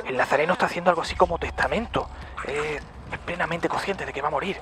El 0.06 0.18
Nazareno 0.18 0.54
está 0.54 0.66
haciendo 0.66 0.90
algo 0.90 1.02
así 1.02 1.16
como 1.16 1.38
testamento. 1.38 2.10
Es 2.48 2.82
plenamente 3.26 3.70
consciente 3.70 4.06
de 4.06 4.14
que 4.14 4.22
va 4.22 4.30
a 4.30 4.32
morir. 4.32 4.58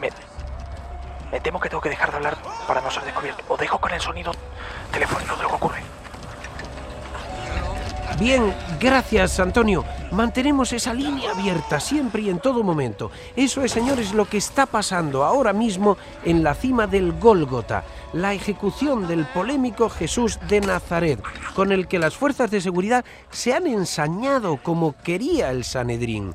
Me, 0.00 0.10
me 1.32 1.40
temo 1.40 1.58
que 1.58 1.70
tengo 1.70 1.80
que 1.80 1.88
dejar 1.88 2.10
de 2.10 2.18
hablar 2.18 2.36
para 2.68 2.82
no 2.82 2.90
ser 2.90 3.04
descubierto. 3.04 3.42
Os 3.48 3.58
dejo 3.58 3.78
con 3.78 3.92
el 3.92 4.00
sonido 4.00 4.32
telefónico 4.92 5.34
de 5.34 5.42
lo 5.42 5.48
que 5.48 5.54
ocurre. 5.54 5.82
Bien, 8.20 8.54
gracias 8.78 9.40
Antonio. 9.40 9.84
Mantenemos 10.12 10.74
esa 10.74 10.92
línea 10.92 11.30
abierta 11.32 11.80
siempre 11.80 12.22
y 12.22 12.28
en 12.28 12.38
todo 12.38 12.62
momento. 12.62 13.10
Eso 13.34 13.62
es, 13.64 13.72
señores, 13.72 14.12
lo 14.12 14.26
que 14.26 14.36
está 14.36 14.66
pasando 14.66 15.24
ahora 15.24 15.54
mismo 15.54 15.96
en 16.22 16.44
la 16.44 16.54
cima 16.54 16.86
del 16.86 17.12
Gólgota, 17.18 17.84
la 18.12 18.34
ejecución 18.34 19.08
del 19.08 19.24
polémico 19.24 19.88
Jesús 19.88 20.38
de 20.46 20.60
Nazaret, 20.60 21.20
con 21.54 21.72
el 21.72 21.88
que 21.88 21.98
las 21.98 22.14
fuerzas 22.14 22.50
de 22.50 22.60
seguridad 22.60 23.06
se 23.30 23.54
han 23.54 23.66
ensañado 23.66 24.58
como 24.62 24.94
quería 25.02 25.50
el 25.50 25.64
Sanedrín. 25.64 26.34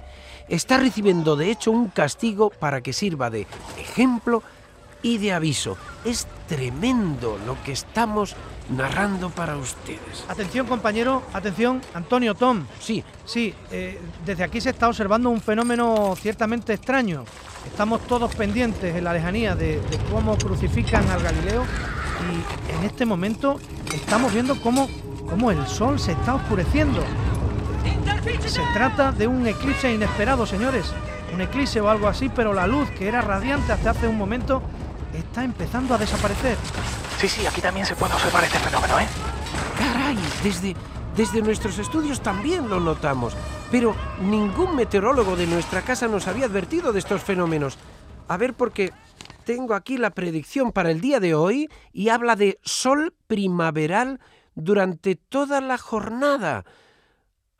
Está 0.49 0.77
recibiendo, 0.77 1.35
de 1.35 1.51
hecho, 1.51 1.71
un 1.71 1.89
castigo 1.89 2.49
para 2.49 2.81
que 2.81 2.93
sirva 2.93 3.29
de 3.29 3.45
ejemplo 3.77 4.41
y 5.01 5.17
de 5.17 5.33
aviso. 5.33 5.77
Es 6.05 6.27
tremendo 6.47 7.37
lo 7.45 7.61
que 7.63 7.73
estamos 7.73 8.35
narrando 8.69 9.29
para 9.29 9.57
ustedes. 9.57 10.25
Atención 10.27 10.67
compañero, 10.67 11.23
atención, 11.33 11.81
Antonio 11.93 12.35
Tom. 12.35 12.65
Sí. 12.79 13.03
Sí, 13.25 13.53
eh, 13.71 13.99
desde 14.25 14.43
aquí 14.43 14.61
se 14.61 14.71
está 14.71 14.87
observando 14.87 15.29
un 15.29 15.41
fenómeno 15.41 16.15
ciertamente 16.19 16.73
extraño. 16.73 17.23
Estamos 17.65 18.05
todos 18.07 18.33
pendientes 18.35 18.95
en 18.95 19.03
la 19.03 19.13
lejanía 19.13 19.55
de, 19.55 19.79
de 19.79 19.97
cómo 20.11 20.37
crucifican 20.37 21.07
al 21.09 21.21
Galileo 21.21 21.63
y 22.21 22.73
en 22.77 22.83
este 22.83 23.05
momento 23.05 23.59
estamos 23.93 24.33
viendo 24.33 24.59
cómo, 24.61 24.89
cómo 25.29 25.51
el 25.51 25.65
sol 25.67 25.99
se 25.99 26.13
está 26.13 26.35
oscureciendo. 26.35 27.03
Se 28.45 28.61
trata 28.73 29.11
de 29.11 29.27
un 29.27 29.45
eclipse 29.47 29.93
inesperado, 29.93 30.45
señores. 30.45 30.93
Un 31.33 31.41
eclipse 31.41 31.81
o 31.81 31.89
algo 31.89 32.07
así, 32.07 32.29
pero 32.29 32.53
la 32.53 32.67
luz 32.67 32.89
que 32.91 33.07
era 33.07 33.21
radiante 33.21 33.73
hasta 33.73 33.91
hace 33.91 34.07
un 34.07 34.17
momento 34.17 34.61
está 35.17 35.43
empezando 35.43 35.93
a 35.93 35.97
desaparecer. 35.97 36.57
Sí, 37.19 37.27
sí, 37.27 37.45
aquí 37.45 37.61
también 37.61 37.85
se 37.85 37.95
puede 37.95 38.13
observar 38.13 38.43
este 38.43 38.59
fenómeno, 38.59 38.99
¿eh? 38.99 39.07
Caray, 39.77 40.17
desde, 40.43 40.75
desde 41.15 41.41
nuestros 41.41 41.79
estudios 41.79 42.21
también 42.21 42.69
lo 42.69 42.79
notamos. 42.79 43.35
Pero 43.71 43.95
ningún 44.21 44.75
meteorólogo 44.75 45.35
de 45.35 45.47
nuestra 45.47 45.81
casa 45.81 46.07
nos 46.07 46.27
había 46.27 46.45
advertido 46.45 46.93
de 46.93 46.99
estos 46.99 47.23
fenómenos. 47.23 47.77
A 48.27 48.37
ver, 48.37 48.53
porque 48.53 48.91
tengo 49.45 49.73
aquí 49.73 49.97
la 49.97 50.11
predicción 50.11 50.71
para 50.71 50.91
el 50.91 51.01
día 51.01 51.19
de 51.19 51.33
hoy 51.33 51.69
y 51.91 52.09
habla 52.09 52.35
de 52.35 52.59
sol 52.63 53.13
primaveral 53.27 54.19
durante 54.55 55.15
toda 55.15 55.61
la 55.61 55.77
jornada. 55.77 56.65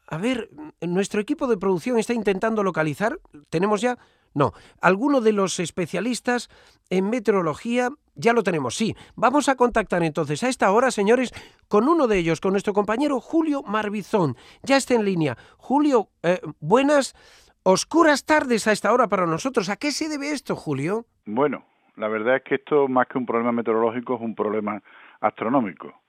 A 0.07 0.17
ver, 0.17 0.49
nuestro 0.81 1.19
equipo 1.19 1.47
de 1.47 1.57
producción 1.57 1.97
está 1.97 2.13
intentando 2.13 2.63
localizar. 2.63 3.19
¿Tenemos 3.49 3.81
ya? 3.81 3.97
No. 4.38 4.54
¿Alguno 4.82 5.19
de 5.19 5.34
los 5.34 5.60
especialistas 5.60 6.47
en 6.91 7.10
meteorología? 7.10 7.89
Ya 8.13 8.34
lo 8.34 8.43
tenemos, 8.43 8.76
sí. 8.76 8.95
Vamos 9.15 9.50
a 9.50 9.56
contactar 9.56 10.04
entonces 10.04 10.43
a 10.43 10.47
esta 10.47 10.71
hora, 10.71 10.91
señores, 10.91 11.34
con 11.67 11.89
uno 11.89 12.06
de 12.06 12.19
ellos, 12.19 12.39
con 12.39 12.52
nuestro 12.52 12.71
compañero 12.71 13.19
Julio 13.19 13.63
Marbizón. 13.63 14.36
Ya 14.62 14.78
está 14.78 14.93
en 14.93 15.06
línea. 15.06 15.38
Julio, 15.58 16.10
eh, 16.21 16.39
buenas, 16.60 17.15
oscuras 17.63 18.26
tardes 18.28 18.67
a 18.67 18.73
esta 18.73 18.93
hora 18.93 19.08
para 19.08 19.26
nosotros. 19.26 19.69
¿A 19.69 19.76
qué 19.76 19.89
se 19.89 20.08
debe 20.08 20.32
esto, 20.32 20.56
Julio? 20.56 21.08
Bueno, 21.26 21.65
la 21.95 22.08
verdad 22.08 22.36
es 22.36 22.43
que 22.43 22.56
esto, 22.56 22.88
más 22.88 23.08
que 23.08 23.17
un 23.17 23.26
problema 23.26 23.52
meteorológico, 23.52 24.17
es 24.17 24.21
un 24.21 24.36
problema 24.36 24.84
astronómico. 25.19 26.00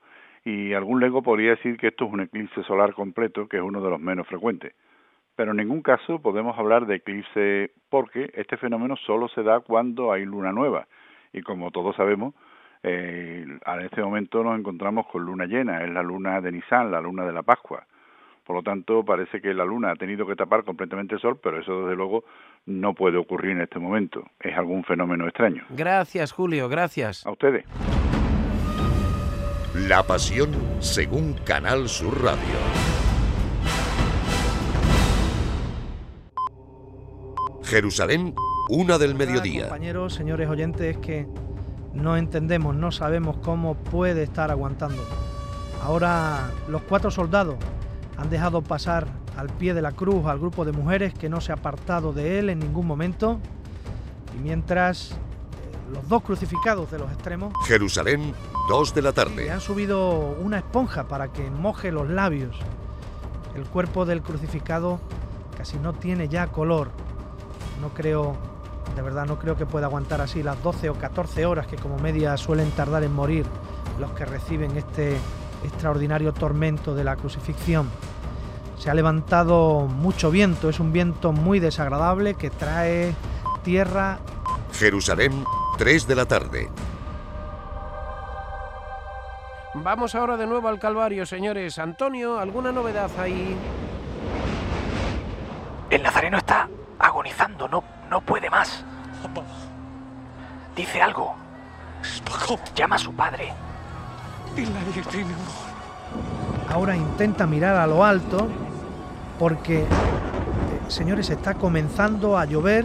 Y 0.45 0.75
algún 0.75 1.01
lego 1.01 1.23
podría 1.23 1.53
decir 1.53 1.79
que 1.79 1.89
esto 1.89 2.05
es 2.05 2.13
un 2.13 2.21
eclipse 2.21 2.63
solar 2.65 2.93
completo, 2.93 3.49
que 3.49 3.57
es 3.57 3.63
uno 3.63 3.81
de 3.81 3.89
los 3.89 4.01
menos 4.01 4.27
frecuentes. 4.27 4.75
Pero 5.39 5.53
en 5.53 5.59
ningún 5.59 5.83
caso 5.83 6.19
podemos 6.19 6.59
hablar 6.59 6.85
de 6.87 6.97
eclipse 6.97 7.71
porque 7.91 8.33
este 8.35 8.57
fenómeno 8.57 8.97
solo 8.97 9.29
se 9.29 9.45
da 9.45 9.61
cuando 9.61 10.11
hay 10.11 10.25
luna 10.25 10.51
nueva. 10.51 10.89
Y 11.33 11.43
como 11.43 11.71
todos 11.71 11.95
sabemos, 11.95 12.35
eh, 12.83 13.47
en 13.47 13.81
este 13.83 14.03
momento 14.03 14.43
nos 14.43 14.59
encontramos 14.59 15.07
con 15.07 15.25
luna 15.25 15.47
llena, 15.47 15.85
es 15.85 15.91
la 15.91 16.03
luna 16.03 16.41
de 16.41 16.51
Nisan, 16.51 16.91
la 16.91 17.01
luna 17.01 17.25
de 17.25 17.33
la 17.33 17.45
Pascua. 17.45 17.87
Por 18.43 18.57
lo 18.57 18.63
tanto, 18.65 19.05
parece 19.05 19.41
que 19.41 19.55
la 19.55 19.65
luna 19.65 19.93
ha 19.93 19.95
tenido 19.95 20.27
que 20.27 20.35
tapar 20.35 20.65
completamente 20.65 21.15
el 21.15 21.21
sol, 21.21 21.39
pero 21.41 21.61
eso 21.61 21.83
desde 21.83 21.95
luego 21.95 22.25
no 22.67 22.95
puede 22.95 23.17
ocurrir 23.17 23.53
en 23.53 23.61
este 23.61 23.79
momento. 23.79 24.25
Es 24.41 24.59
algún 24.59 24.83
fenómeno 24.83 25.29
extraño. 25.29 25.67
Gracias, 25.71 26.33
Julio, 26.33 26.69
gracias. 26.69 27.25
A 27.25 27.31
ustedes. 27.31 27.65
La 29.89 30.03
pasión 30.03 30.51
según 30.81 31.35
Canal 31.45 31.89
Sur 31.89 32.25
Radio. 32.25 32.88
Jerusalén, 37.69 38.35
una 38.71 38.97
del 38.97 39.15
mediodía. 39.15 39.65
Compañeros, 39.65 40.15
señores 40.15 40.49
oyentes, 40.49 40.97
es 40.97 41.03
que 41.03 41.29
no 41.93 42.17
entendemos, 42.17 42.75
no 42.75 42.91
sabemos 42.91 43.37
cómo 43.43 43.75
puede 43.75 44.23
estar 44.23 44.51
aguantando. 44.51 45.05
Ahora 45.83 46.51
los 46.67 46.81
cuatro 46.83 47.11
soldados 47.11 47.57
han 48.17 48.31
dejado 48.31 48.63
pasar 48.63 49.07
al 49.37 49.49
pie 49.49 49.75
de 49.75 49.83
la 49.83 49.93
cruz 49.93 50.25
al 50.27 50.39
grupo 50.39 50.65
de 50.65 50.73
mujeres 50.73 51.13
que 51.13 51.29
no 51.29 51.43
se 51.43 51.53
ha 51.53 51.57
apartado 51.57 52.13
de 52.15 52.39
él 52.39 52.49
en 52.49 52.59
ningún 52.59 52.87
momento. 52.87 53.39
Y 54.35 54.43
mientras 54.43 55.13
eh, 55.13 55.15
los 55.93 56.09
dos 56.09 56.23
crucificados 56.23 56.91
de 56.91 56.99
los 56.99 57.13
extremos 57.13 57.53
Jerusalén, 57.67 58.33
2 58.69 58.95
de 58.95 59.03
la 59.03 59.11
le 59.11 59.15
tarde. 59.15 59.51
han 59.51 59.61
subido 59.61 60.37
una 60.41 60.59
esponja 60.59 61.07
para 61.07 61.33
que 61.35 61.51
moje 61.51 61.93
los 61.93 62.09
labios. 62.09 62.57
El 63.55 63.65
cuerpo 63.65 64.07
del 64.07 64.23
crucificado 64.23 65.01
casi 65.57 65.77
no 65.77 65.93
tiene 65.93 66.29
ya 66.29 66.47
color. 66.47 66.91
No 67.81 67.91
creo 67.91 68.37
de 68.95 69.03
verdad 69.03 69.27
no 69.27 69.39
creo 69.39 69.57
que 69.57 69.67
pueda 69.67 69.87
aguantar 69.87 70.21
así 70.21 70.43
las 70.43 70.61
12 70.63 70.91
o 70.91 70.95
14 70.95 71.47
horas 71.47 71.67
que 71.67 71.77
como 71.77 71.99
media 71.99 72.37
suelen 72.37 72.71
tardar 72.73 73.05
en 73.05 73.13
morir 73.13 73.47
los 73.99 74.11
que 74.13 74.25
reciben 74.25 74.77
este 74.77 75.17
extraordinario 75.65 76.33
tormento 76.33 76.95
de 76.95 77.05
la 77.05 77.17
crucifixión. 77.17 77.89
Se 78.77 78.91
ha 78.91 78.95
levantado 78.95 79.87
mucho 79.87 80.31
viento, 80.31 80.69
es 80.69 80.79
un 80.81 80.93
viento 80.93 81.33
muy 81.33 81.59
desagradable 81.59 82.35
que 82.35 82.51
trae 82.51 83.15
tierra. 83.63 84.19
Jerusalén, 84.73 85.45
3 85.79 86.07
de 86.07 86.15
la 86.15 86.27
tarde. 86.27 86.69
Vamos 89.75 90.15
ahora 90.15 90.37
de 90.37 90.47
nuevo 90.47 90.69
al 90.69 90.79
Calvario, 90.79 91.27
señores. 91.27 91.79
Antonio, 91.79 92.39
¿alguna 92.39 92.73
novedad 92.73 93.11
ahí? 93.19 93.57
El 95.91 96.03
nazareno 96.03 96.39
está 96.39 96.69
agonizando, 96.99 97.69
no, 97.69 97.83
no 98.11 98.21
puede 98.21 98.51
más. 98.51 98.85
Dice 100.77 101.03
algo. 101.03 101.35
Llama 102.75 102.97
a 102.97 102.99
su 102.99 103.13
padre. 103.15 103.53
Ahora 106.69 106.97
intenta 106.97 107.47
mirar 107.47 107.77
a 107.77 107.87
lo 107.87 108.05
alto 108.05 108.49
porque, 109.39 109.81
eh, 109.81 109.87
señores, 110.89 111.31
está 111.31 111.55
comenzando 111.55 112.39
a 112.39 112.45
llover. 112.45 112.85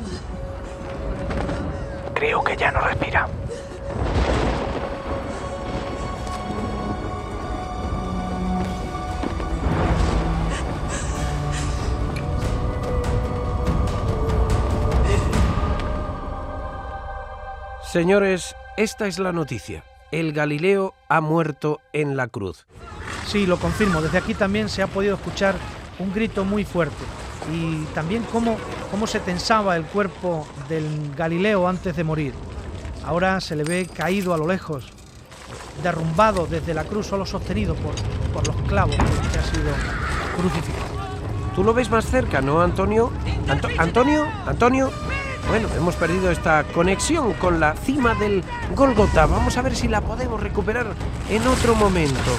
Creo 2.13 2.43
que 2.43 2.56
ya 2.56 2.71
no 2.71 2.80
respira. 2.82 3.28
Señores, 17.94 18.56
esta 18.76 19.06
es 19.06 19.20
la 19.20 19.32
noticia. 19.32 19.84
El 20.12 20.34
Galileo 20.34 20.96
ha 21.10 21.22
muerto 21.22 21.80
en 21.94 22.18
la 22.18 22.26
cruz. 22.28 22.66
Sí, 23.28 23.46
lo 23.46 23.60
confirmo. 23.60 24.02
Desde 24.02 24.18
aquí 24.18 24.34
también 24.34 24.68
se 24.68 24.82
ha 24.82 24.88
podido 24.88 25.14
escuchar 25.14 25.54
un 26.00 26.12
grito 26.12 26.44
muy 26.44 26.66
fuerte. 26.66 27.04
Y 27.54 27.84
también 27.94 28.24
cómo, 28.32 28.58
cómo 28.90 29.06
se 29.06 29.20
tensaba 29.20 29.76
el 29.76 29.84
cuerpo 29.84 30.48
del 30.68 31.14
Galileo 31.16 31.68
antes 31.68 31.96
de 31.96 32.04
morir. 32.04 32.34
Ahora 33.06 33.40
se 33.40 33.56
le 33.56 33.64
ve 33.64 33.86
caído 33.86 34.34
a 34.34 34.40
lo 34.40 34.48
lejos, 34.48 34.92
derrumbado 35.84 36.48
desde 36.48 36.74
la 36.74 36.86
cruz, 36.86 37.06
solo 37.06 37.28
sostenido 37.28 37.76
por, 37.76 37.94
por 38.34 38.48
los 38.48 38.56
clavos 38.68 38.96
que 38.96 39.38
ha 39.38 39.44
sido 39.44 39.72
crucificado. 40.36 41.54
Tú 41.56 41.64
lo 41.64 41.76
ves 41.76 41.92
más 41.92 42.06
cerca, 42.06 42.42
¿no, 42.42 42.60
Antonio? 42.60 43.12
Anto- 43.48 43.70
Antonio, 43.78 44.26
Antonio. 44.48 44.90
Bueno, 45.48 45.68
hemos 45.76 45.96
perdido 45.96 46.32
esta 46.32 46.64
conexión 46.64 47.34
con 47.34 47.60
la 47.60 47.76
cima 47.76 48.16
del 48.16 48.44
Golgota. 48.76 49.26
Vamos 49.26 49.58
a 49.58 49.62
ver 49.62 49.76
si 49.76 49.88
la 49.88 50.02
podemos 50.02 50.42
recuperar 50.42 50.88
en 51.30 51.46
otro 51.48 51.76
momento. 51.76 52.32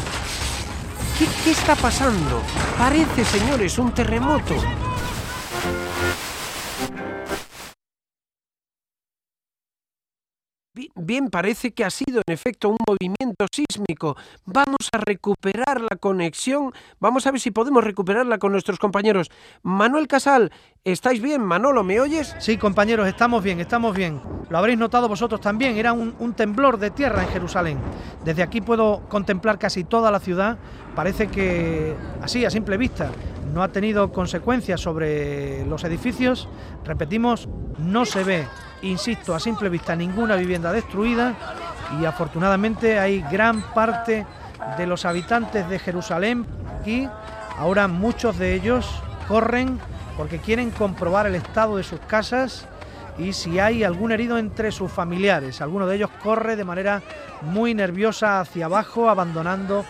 ¿Qué, 1.19 1.27
qué 1.45 1.51
está 1.51 1.77
pasando? 1.77 2.43
Parece, 2.79 3.25
señores, 3.25 3.79
un 3.79 3.93
terremoto. 3.93 4.55
Bien, 11.05 11.29
parece 11.29 11.73
que 11.73 11.85
ha 11.85 11.91
sido 11.91 12.23
en 12.27 12.33
efecto 12.33 12.71
un 12.71 12.79
movimiento 12.89 13.47
sísmico. 13.53 14.17
Vamos 14.47 14.89
a 14.91 14.97
recuperar 14.97 15.83
la 15.83 15.97
conexión. 16.01 16.73
Vamos 16.99 17.27
a 17.27 17.31
ver 17.31 17.41
si 17.41 17.51
podemos 17.51 17.85
recuperarla 17.85 18.39
con 18.39 18.53
nuestros 18.53 18.79
compañeros. 18.79 19.31
Manuel 19.63 20.09
Casal, 20.09 20.51
¿estáis 20.83 21.21
bien? 21.21 21.43
Manolo, 21.43 21.85
¿me 21.85 22.01
oyes? 22.01 22.35
Sí, 22.39 22.57
compañeros, 22.57 23.07
estamos 23.07 23.45
bien, 23.45 23.61
estamos 23.61 23.95
bien. 23.95 24.23
Lo 24.49 24.57
habréis 24.57 24.79
notado 24.79 25.07
vosotros 25.07 25.43
también, 25.43 25.77
era 25.77 25.93
un, 25.93 26.33
temblor 26.33 26.79
de 26.79 26.91
tierra 26.91 27.23
en 27.23 27.29
Jerusalén. 27.29 27.79
Desde 28.25 28.43
aquí 28.43 28.63
puedo 28.63 29.03
contemplar 29.11 29.59
casi 29.59 29.85
toda 29.85 30.11
la 30.11 30.21
ciudad. 30.21 30.57
Parece 30.95 31.29
que, 31.29 31.95
así, 32.23 32.47
a 32.47 32.51
simple 32.51 32.79
vista, 32.79 33.11
no 33.53 33.63
ha 33.63 33.69
tenido 33.69 34.11
consecuencias 34.11 34.81
sobre 34.81 35.67
los 35.67 35.85
edificios. 35.85 36.49
Repetimos, 36.83 37.47
no 37.79 38.07
se 38.07 38.25
ve, 38.25 38.47
insisto, 38.91 39.35
a 39.35 39.41
simple 39.41 39.69
vista 39.69 39.97
ninguna 39.97 40.37
vivienda 40.37 40.73
destruida 40.73 41.35
y 42.01 42.05
afortunadamente 42.05 42.99
hay 42.99 43.23
gran 43.31 43.63
parte 43.75 44.27
de 44.79 44.87
los 44.87 45.05
habitantes 45.05 45.69
de 45.69 45.79
Jerusalén 45.79 46.47
aquí. 46.81 47.09
Ahora 47.59 47.89
muchos 47.89 48.39
de 48.39 48.55
ellos 48.55 48.89
corren 49.29 49.79
porque 50.17 50.39
quieren 50.39 50.71
comprobar 50.71 51.27
el 51.27 51.35
estado 51.35 51.77
de 51.77 51.83
sus 51.83 52.01
casas 52.01 52.67
y 53.19 53.33
si 53.33 53.59
hay 53.59 53.85
algún 53.85 54.13
herido 54.13 54.39
entre 54.39 54.73
sus 54.73 54.91
familiares. 54.91 55.61
Alguno 55.61 55.87
de 55.87 55.97
ellos 55.97 56.11
corre 56.23 56.57
de 56.57 56.65
manera 56.65 57.03
muy 57.43 57.75
nerviosa 57.75 58.41
hacia 58.41 58.67
abajo, 58.67 59.09
abandonando 59.09 59.85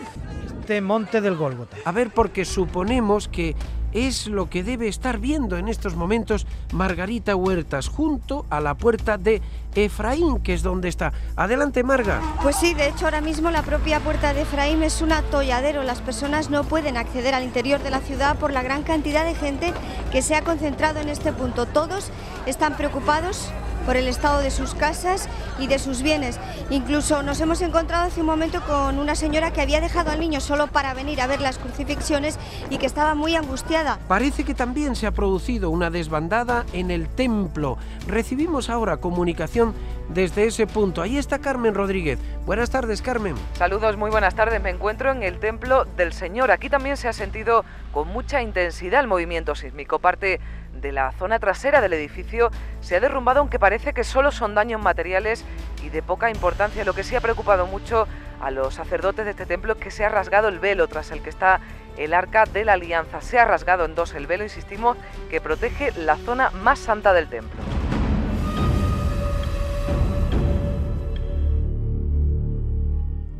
este 0.65 0.81
monte 0.81 1.21
del 1.21 1.35
Gólgota. 1.35 1.77
A 1.85 1.91
ver, 1.91 2.09
porque 2.09 2.43
suponemos 2.43 3.27
que 3.27 3.55
es 3.93 4.25
lo 4.25 4.49
que 4.49 4.63
debe 4.63 4.87
estar 4.87 5.19
viendo 5.19 5.57
en 5.57 5.67
estos 5.67 5.95
momentos 5.95 6.47
Margarita 6.73 7.35
Huertas, 7.35 7.87
junto 7.87 8.47
a 8.49 8.59
la 8.61 8.73
puerta 8.73 9.19
de 9.19 9.43
Efraín, 9.75 10.39
que 10.39 10.55
es 10.55 10.63
donde 10.63 10.89
está. 10.89 11.13
Adelante, 11.35 11.83
Marga. 11.83 12.19
Pues 12.41 12.55
sí, 12.55 12.73
de 12.73 12.89
hecho 12.89 13.05
ahora 13.05 13.21
mismo 13.21 13.51
la 13.51 13.61
propia 13.61 13.99
puerta 13.99 14.33
de 14.33 14.41
Efraín 14.41 14.81
es 14.81 15.03
un 15.03 15.11
atolladero. 15.11 15.83
Las 15.83 16.01
personas 16.01 16.49
no 16.49 16.63
pueden 16.63 16.97
acceder 16.97 17.35
al 17.35 17.43
interior 17.43 17.79
de 17.83 17.91
la 17.91 17.99
ciudad 17.99 18.35
por 18.39 18.51
la 18.51 18.63
gran 18.63 18.81
cantidad 18.81 19.23
de 19.23 19.35
gente 19.35 19.71
que 20.11 20.23
se 20.23 20.33
ha 20.33 20.43
concentrado 20.43 20.99
en 20.99 21.09
este 21.09 21.31
punto. 21.31 21.67
Todos 21.67 22.09
están 22.47 22.75
preocupados 22.75 23.51
por 23.85 23.95
el 23.97 24.07
estado 24.07 24.39
de 24.41 24.51
sus 24.51 24.73
casas 24.75 25.29
y 25.59 25.67
de 25.67 25.79
sus 25.79 26.01
bienes. 26.01 26.39
Incluso 26.69 27.23
nos 27.23 27.39
hemos 27.41 27.61
encontrado 27.61 28.05
hace 28.05 28.21
un 28.21 28.27
momento 28.27 28.61
con 28.61 28.99
una 28.99 29.15
señora 29.15 29.51
que 29.51 29.61
había 29.61 29.81
dejado 29.81 30.11
al 30.11 30.19
niño 30.19 30.41
solo 30.41 30.67
para 30.67 30.93
venir 30.93 31.21
a 31.21 31.27
ver 31.27 31.41
las 31.41 31.57
crucifixiones 31.57 32.37
y 32.69 32.77
que 32.77 32.85
estaba 32.85 33.15
muy 33.15 33.35
angustiada. 33.35 33.99
Parece 34.07 34.43
que 34.43 34.53
también 34.53 34.95
se 34.95 35.07
ha 35.07 35.11
producido 35.11 35.69
una 35.69 35.89
desbandada 35.89 36.65
en 36.73 36.91
el 36.91 37.07
templo. 37.07 37.77
Recibimos 38.07 38.69
ahora 38.69 38.97
comunicación 38.97 39.73
desde 40.09 40.45
ese 40.45 40.67
punto. 40.67 41.01
Ahí 41.01 41.17
está 41.17 41.39
Carmen 41.39 41.73
Rodríguez. 41.73 42.19
Buenas 42.45 42.69
tardes, 42.69 43.01
Carmen. 43.01 43.35
Saludos, 43.53 43.97
muy 43.97 44.11
buenas 44.11 44.35
tardes. 44.35 44.61
Me 44.61 44.69
encuentro 44.69 45.11
en 45.11 45.23
el 45.23 45.39
Templo 45.39 45.85
del 45.97 46.13
Señor. 46.13 46.51
Aquí 46.51 46.69
también 46.69 46.97
se 46.97 47.07
ha 47.07 47.13
sentido 47.13 47.65
con 47.91 48.07
mucha 48.07 48.41
intensidad 48.41 49.01
el 49.01 49.07
movimiento 49.07 49.55
sísmico. 49.55 49.99
Parte 49.99 50.39
de 50.75 50.91
la 50.91 51.11
zona 51.13 51.39
trasera 51.39 51.81
del 51.81 51.93
edificio 51.93 52.51
se 52.81 52.95
ha 52.95 52.99
derrumbado, 52.99 53.39
aunque 53.39 53.59
parece 53.59 53.93
que 53.93 54.03
solo 54.03 54.31
son 54.31 54.55
daños 54.55 54.81
materiales 54.81 55.45
y 55.83 55.89
de 55.89 56.01
poca 56.01 56.29
importancia. 56.29 56.85
Lo 56.85 56.93
que 56.93 57.03
sí 57.03 57.15
ha 57.15 57.21
preocupado 57.21 57.65
mucho 57.65 58.07
a 58.41 58.51
los 58.51 58.75
sacerdotes 58.75 59.25
de 59.25 59.31
este 59.31 59.45
templo 59.45 59.73
es 59.73 59.79
que 59.79 59.91
se 59.91 60.05
ha 60.05 60.09
rasgado 60.09 60.47
el 60.47 60.59
velo 60.59 60.87
tras 60.87 61.11
el 61.11 61.21
que 61.21 61.29
está 61.29 61.59
el 61.97 62.13
arca 62.13 62.45
de 62.45 62.65
la 62.65 62.73
alianza. 62.73 63.21
Se 63.21 63.39
ha 63.39 63.45
rasgado 63.45 63.85
en 63.85 63.95
dos 63.95 64.13
el 64.13 64.27
velo, 64.27 64.43
insistimos, 64.43 64.97
que 65.29 65.41
protege 65.41 65.91
la 65.97 66.17
zona 66.17 66.51
más 66.51 66.79
santa 66.79 67.13
del 67.13 67.27
templo. 67.27 67.64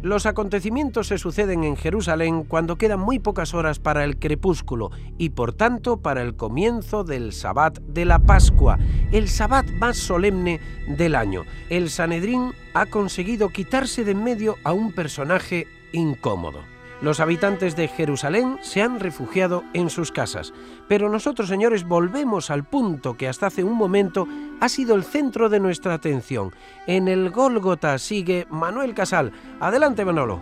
Los 0.06 0.28
acontecimientos 0.28 1.08
se 1.08 1.18
suceden 1.18 1.64
en 1.64 1.76
Jerusalén 1.76 2.44
cuando 2.44 2.76
quedan 2.76 3.00
muy 3.00 3.18
pocas 3.18 3.56
horas 3.56 3.80
para 3.80 4.04
el 4.04 4.20
crepúsculo 4.20 4.92
y 5.18 5.32
por 5.32 5.52
tanto 5.52 5.98
para 5.98 6.22
el 6.22 6.36
comienzo 6.36 7.04
del 7.04 7.34
Sabbat 7.34 7.80
de 7.80 8.06
la 8.06 8.20
Pascua, 8.20 8.78
el 9.12 9.28
Sabbat 9.28 9.68
más 9.80 9.98
solemne 9.98 10.60
del 10.88 11.16
año. 11.16 11.42
El 11.72 11.90
Sanedrín 11.90 12.54
ha 12.76 12.86
conseguido 12.86 13.50
quitarse 13.50 14.04
de 14.04 14.12
en 14.12 14.24
medio 14.24 14.58
a 14.64 14.74
un 14.74 14.92
personaje 14.92 15.66
incómodo. 15.92 16.75
Los 17.02 17.20
habitantes 17.20 17.76
de 17.76 17.88
Jerusalén 17.88 18.58
se 18.62 18.82
han 18.82 19.00
refugiado 19.00 19.64
en 19.74 19.90
sus 19.90 20.12
casas, 20.12 20.54
pero 20.88 21.10
nosotros, 21.10 21.50
señores, 21.50 21.84
volvemos 21.84 22.50
al 22.50 22.64
punto 22.64 23.18
que 23.18 23.28
hasta 23.28 23.48
hace 23.48 23.64
un 23.64 23.74
momento 23.74 24.28
ha 24.62 24.70
sido 24.70 24.96
el 24.96 25.04
centro 25.04 25.50
de 25.50 25.60
nuestra 25.60 25.94
atención. 25.94 26.54
En 26.88 27.08
el 27.08 27.32
Gólgota 27.32 27.98
sigue 27.98 28.48
Manuel 28.50 28.94
Casal. 28.94 29.34
Adelante, 29.60 30.06
Manolo. 30.06 30.40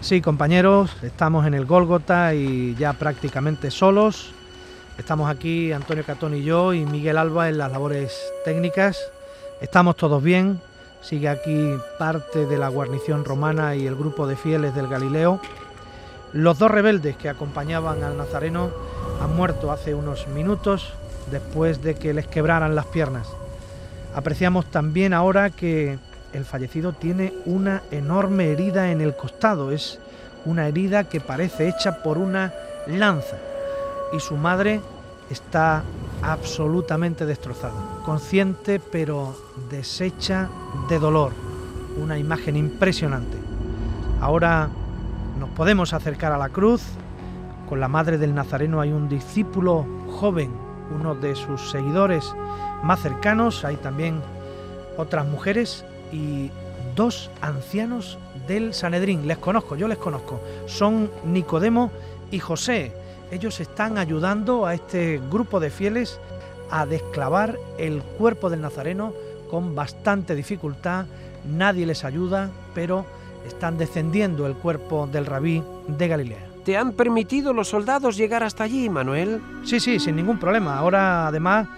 Sí, 0.00 0.22
compañeros, 0.22 0.96
estamos 1.02 1.46
en 1.46 1.52
el 1.52 1.66
Gólgota 1.66 2.34
y 2.34 2.74
ya 2.76 2.94
prácticamente 2.94 3.70
solos. 3.70 4.32
Estamos 4.96 5.30
aquí 5.30 5.72
Antonio 5.72 6.04
Catón 6.04 6.34
y 6.34 6.42
yo 6.42 6.72
y 6.72 6.86
Miguel 6.86 7.18
Alba 7.18 7.50
en 7.50 7.58
las 7.58 7.70
labores 7.70 8.18
técnicas. 8.44 8.98
Estamos 9.60 9.96
todos 9.96 10.22
bien. 10.22 10.60
Sigue 11.02 11.28
aquí 11.28 11.74
parte 11.98 12.46
de 12.46 12.58
la 12.58 12.68
guarnición 12.68 13.24
romana 13.24 13.74
y 13.74 13.86
el 13.86 13.96
grupo 13.96 14.26
de 14.26 14.36
fieles 14.36 14.74
del 14.74 14.88
Galileo. 14.88 15.40
Los 16.32 16.58
dos 16.58 16.70
rebeldes 16.70 17.16
que 17.16 17.28
acompañaban 17.28 18.04
al 18.04 18.16
Nazareno 18.16 18.70
han 19.20 19.34
muerto 19.34 19.72
hace 19.72 19.94
unos 19.94 20.28
minutos 20.28 20.92
después 21.30 21.82
de 21.82 21.94
que 21.94 22.14
les 22.14 22.26
quebraran 22.26 22.74
las 22.74 22.86
piernas. 22.86 23.28
Apreciamos 24.14 24.66
también 24.66 25.14
ahora 25.14 25.50
que 25.50 25.98
el 26.32 26.44
fallecido 26.44 26.92
tiene 26.92 27.32
una 27.46 27.82
enorme 27.90 28.50
herida 28.50 28.90
en 28.90 29.00
el 29.00 29.16
costado. 29.16 29.72
Es 29.72 29.98
una 30.44 30.68
herida 30.68 31.04
que 31.04 31.20
parece 31.20 31.68
hecha 31.68 32.02
por 32.02 32.18
una 32.18 32.52
lanza. 32.86 33.36
Y 34.12 34.20
su 34.20 34.36
madre 34.36 34.80
está 35.30 35.82
absolutamente 36.22 37.26
destrozada, 37.26 38.00
consciente 38.04 38.80
pero 38.80 39.34
deshecha 39.70 40.48
de 40.88 40.98
dolor. 40.98 41.32
Una 42.00 42.18
imagen 42.18 42.56
impresionante. 42.56 43.36
Ahora 44.20 44.68
nos 45.38 45.50
podemos 45.50 45.92
acercar 45.92 46.32
a 46.32 46.38
la 46.38 46.48
cruz. 46.48 46.82
Con 47.68 47.80
la 47.80 47.88
madre 47.88 48.18
del 48.18 48.34
Nazareno 48.34 48.80
hay 48.80 48.92
un 48.92 49.08
discípulo 49.08 49.86
joven, 50.08 50.50
uno 50.94 51.14
de 51.14 51.34
sus 51.34 51.70
seguidores 51.70 52.34
más 52.82 53.00
cercanos. 53.00 53.64
Hay 53.64 53.76
también 53.76 54.20
otras 54.96 55.26
mujeres 55.26 55.84
y 56.12 56.50
dos 56.96 57.30
ancianos 57.40 58.18
del 58.46 58.74
Sanedrín. 58.74 59.26
Les 59.26 59.38
conozco, 59.38 59.76
yo 59.76 59.88
les 59.88 59.98
conozco. 59.98 60.40
Son 60.66 61.10
Nicodemo 61.24 61.90
y 62.30 62.38
José. 62.38 62.92
Ellos 63.30 63.60
están 63.60 63.96
ayudando 63.96 64.66
a 64.66 64.74
este 64.74 65.20
grupo 65.30 65.60
de 65.60 65.70
fieles 65.70 66.18
a 66.70 66.86
desclavar 66.86 67.56
el 67.78 68.02
cuerpo 68.02 68.50
del 68.50 68.60
Nazareno 68.60 69.12
con 69.50 69.74
bastante 69.74 70.34
dificultad. 70.34 71.06
Nadie 71.48 71.86
les 71.86 72.04
ayuda, 72.04 72.50
pero 72.74 73.06
están 73.46 73.78
descendiendo 73.78 74.46
el 74.46 74.54
cuerpo 74.54 75.08
del 75.10 75.26
rabí 75.26 75.62
de 75.86 76.08
Galilea. 76.08 76.46
¿Te 76.64 76.76
han 76.76 76.92
permitido 76.92 77.52
los 77.52 77.68
soldados 77.68 78.16
llegar 78.16 78.42
hasta 78.42 78.64
allí, 78.64 78.88
Manuel? 78.88 79.40
Sí, 79.64 79.80
sí, 79.80 79.98
sin 79.98 80.16
ningún 80.16 80.38
problema. 80.38 80.76
Ahora 80.78 81.28
además 81.28 81.68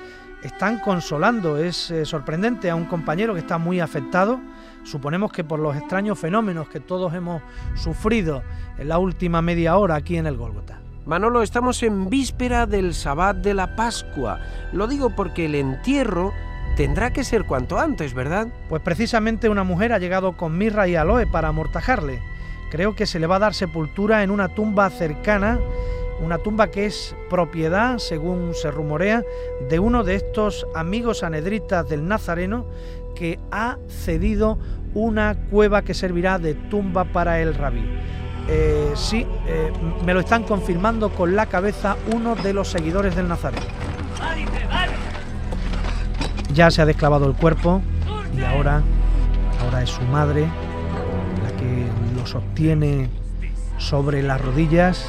están 0.42 0.80
consolando. 0.80 1.56
Es 1.56 1.90
eh, 1.90 2.04
sorprendente 2.04 2.68
a 2.68 2.74
un 2.74 2.86
compañero 2.86 3.34
que 3.34 3.40
está 3.40 3.58
muy 3.58 3.78
afectado. 3.78 4.40
Suponemos 4.84 5.32
que 5.32 5.44
por 5.44 5.60
los 5.60 5.76
extraños 5.76 6.18
fenómenos 6.18 6.68
que 6.68 6.80
todos 6.80 7.14
hemos 7.14 7.42
sufrido 7.76 8.42
en 8.76 8.88
la 8.88 8.98
última 8.98 9.40
media 9.40 9.76
hora 9.76 9.94
aquí 9.94 10.16
en 10.16 10.26
el 10.26 10.36
Gólgota. 10.36 10.80
Manolo, 11.04 11.42
estamos 11.42 11.82
en 11.82 12.08
víspera 12.08 12.64
del 12.64 12.94
Sabbat 12.94 13.38
de 13.38 13.54
la 13.54 13.74
Pascua. 13.74 14.38
Lo 14.72 14.86
digo 14.86 15.10
porque 15.10 15.46
el 15.46 15.56
entierro 15.56 16.32
tendrá 16.76 17.12
que 17.12 17.24
ser 17.24 17.44
cuanto 17.44 17.80
antes, 17.80 18.14
¿verdad? 18.14 18.46
Pues 18.68 18.82
precisamente 18.82 19.48
una 19.48 19.64
mujer 19.64 19.92
ha 19.92 19.98
llegado 19.98 20.36
con 20.36 20.56
mirra 20.56 20.86
y 20.86 20.94
aloe 20.94 21.26
para 21.26 21.48
amortajarle. 21.48 22.22
Creo 22.70 22.94
que 22.94 23.06
se 23.06 23.18
le 23.18 23.26
va 23.26 23.36
a 23.36 23.40
dar 23.40 23.52
sepultura 23.52 24.22
en 24.22 24.30
una 24.30 24.54
tumba 24.54 24.88
cercana, 24.90 25.58
una 26.20 26.38
tumba 26.38 26.70
que 26.70 26.86
es 26.86 27.16
propiedad, 27.28 27.98
según 27.98 28.54
se 28.54 28.70
rumorea, 28.70 29.24
de 29.68 29.80
uno 29.80 30.04
de 30.04 30.14
estos 30.14 30.68
amigos 30.72 31.24
anedritas 31.24 31.88
del 31.88 32.06
Nazareno 32.06 32.64
que 33.16 33.40
ha 33.50 33.76
cedido 33.88 34.56
una 34.94 35.34
cueva 35.50 35.82
que 35.82 35.94
servirá 35.94 36.38
de 36.38 36.54
tumba 36.54 37.06
para 37.06 37.40
el 37.40 37.54
rabí. 37.54 37.84
Eh, 38.48 38.92
sí, 38.94 39.26
eh, 39.46 39.72
me 40.04 40.14
lo 40.14 40.20
están 40.20 40.42
confirmando 40.42 41.10
con 41.10 41.36
la 41.36 41.46
cabeza 41.46 41.96
uno 42.12 42.34
de 42.34 42.52
los 42.52 42.68
seguidores 42.68 43.14
del 43.14 43.28
Nazareno. 43.28 43.66
Ya 46.52 46.70
se 46.70 46.82
ha 46.82 46.86
desclavado 46.86 47.26
el 47.26 47.34
cuerpo 47.34 47.80
y 48.36 48.42
ahora, 48.42 48.82
ahora 49.60 49.82
es 49.82 49.90
su 49.90 50.02
madre 50.02 50.46
la 51.42 51.56
que 51.56 51.86
lo 52.14 52.26
sostiene 52.26 53.08
sobre 53.78 54.22
las 54.22 54.40
rodillas. 54.40 55.06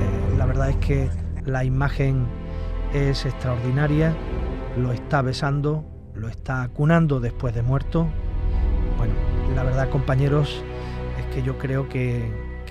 Eh, 0.00 0.36
la 0.36 0.46
verdad 0.46 0.70
es 0.70 0.76
que 0.76 1.10
la 1.44 1.64
imagen 1.64 2.26
es 2.92 3.26
extraordinaria. 3.26 4.14
Lo 4.76 4.92
está 4.92 5.22
besando, 5.22 5.84
lo 6.14 6.28
está 6.28 6.68
cunando 6.72 7.20
después 7.20 7.54
de 7.54 7.62
muerto. 7.62 8.08
Bueno, 8.96 9.14
la 9.54 9.62
verdad, 9.62 9.88
compañeros, 9.90 10.64
que 11.34 11.42
yo 11.42 11.58
creo 11.58 11.88
que, 11.88 12.30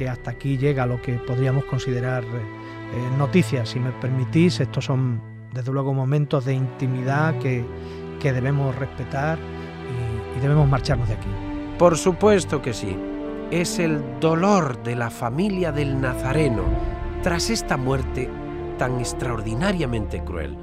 hasta 0.10 0.32
aquí 0.32 0.58
llega 0.58 0.88
lo 0.88 1.00
que 1.00 1.14
podríamos 1.14 1.66
considerar 1.66 2.24
eh, 2.24 3.18
noticias. 3.20 3.70
Si 3.70 3.80
me 3.80 3.92
permitís, 3.92 4.60
estos 4.60 4.86
son 4.86 5.22
desde 5.54 5.72
luego 5.72 5.94
momentos 5.94 6.46
de 6.46 6.56
intimidad 6.56 7.38
que, 7.38 7.64
debemos 8.24 8.76
respetar 8.76 9.38
y, 9.38 10.38
y 10.38 10.42
debemos 10.42 10.68
marcharnos 10.68 11.08
de 11.08 11.14
aquí. 11.16 11.28
Por 11.78 11.98
supuesto 11.98 12.62
que 12.62 12.74
sí. 12.74 12.98
Es 13.52 13.80
el 13.80 14.02
dolor 14.20 14.82
de 14.82 14.96
la 14.96 15.10
familia 15.10 15.72
del 15.72 16.00
Nazareno 16.00 16.64
tras 17.22 17.50
esta 17.50 17.78
muerte 17.78 18.30
tan 18.78 19.00
extraordinariamente 19.00 20.24
cruel. 20.24 20.58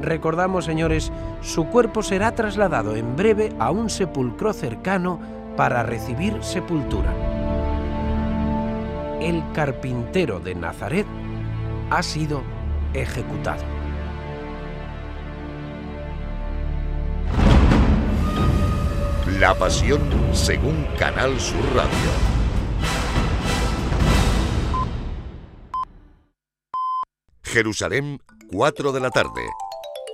Recordamos, 0.00 0.64
señores, 0.64 1.12
su 1.40 1.66
cuerpo 1.66 2.02
será 2.02 2.34
trasladado 2.34 2.96
en 2.96 3.16
breve 3.16 3.50
a 3.58 3.70
un 3.70 3.88
sepulcro 3.88 4.52
cercano 4.52 5.18
para 5.56 5.82
recibir 5.82 6.42
sepultura. 6.42 7.43
El 9.24 9.42
carpintero 9.54 10.38
de 10.38 10.54
Nazaret 10.54 11.06
ha 11.88 12.02
sido 12.02 12.42
ejecutado. 12.92 13.64
La 19.40 19.54
Pasión 19.54 20.02
según 20.34 20.84
Canal 20.98 21.40
Sur 21.40 21.64
Radio. 21.74 21.90
Jerusalén, 27.44 28.20
4 28.52 28.92
de 28.92 29.00
la 29.00 29.08
tarde. 29.08 29.48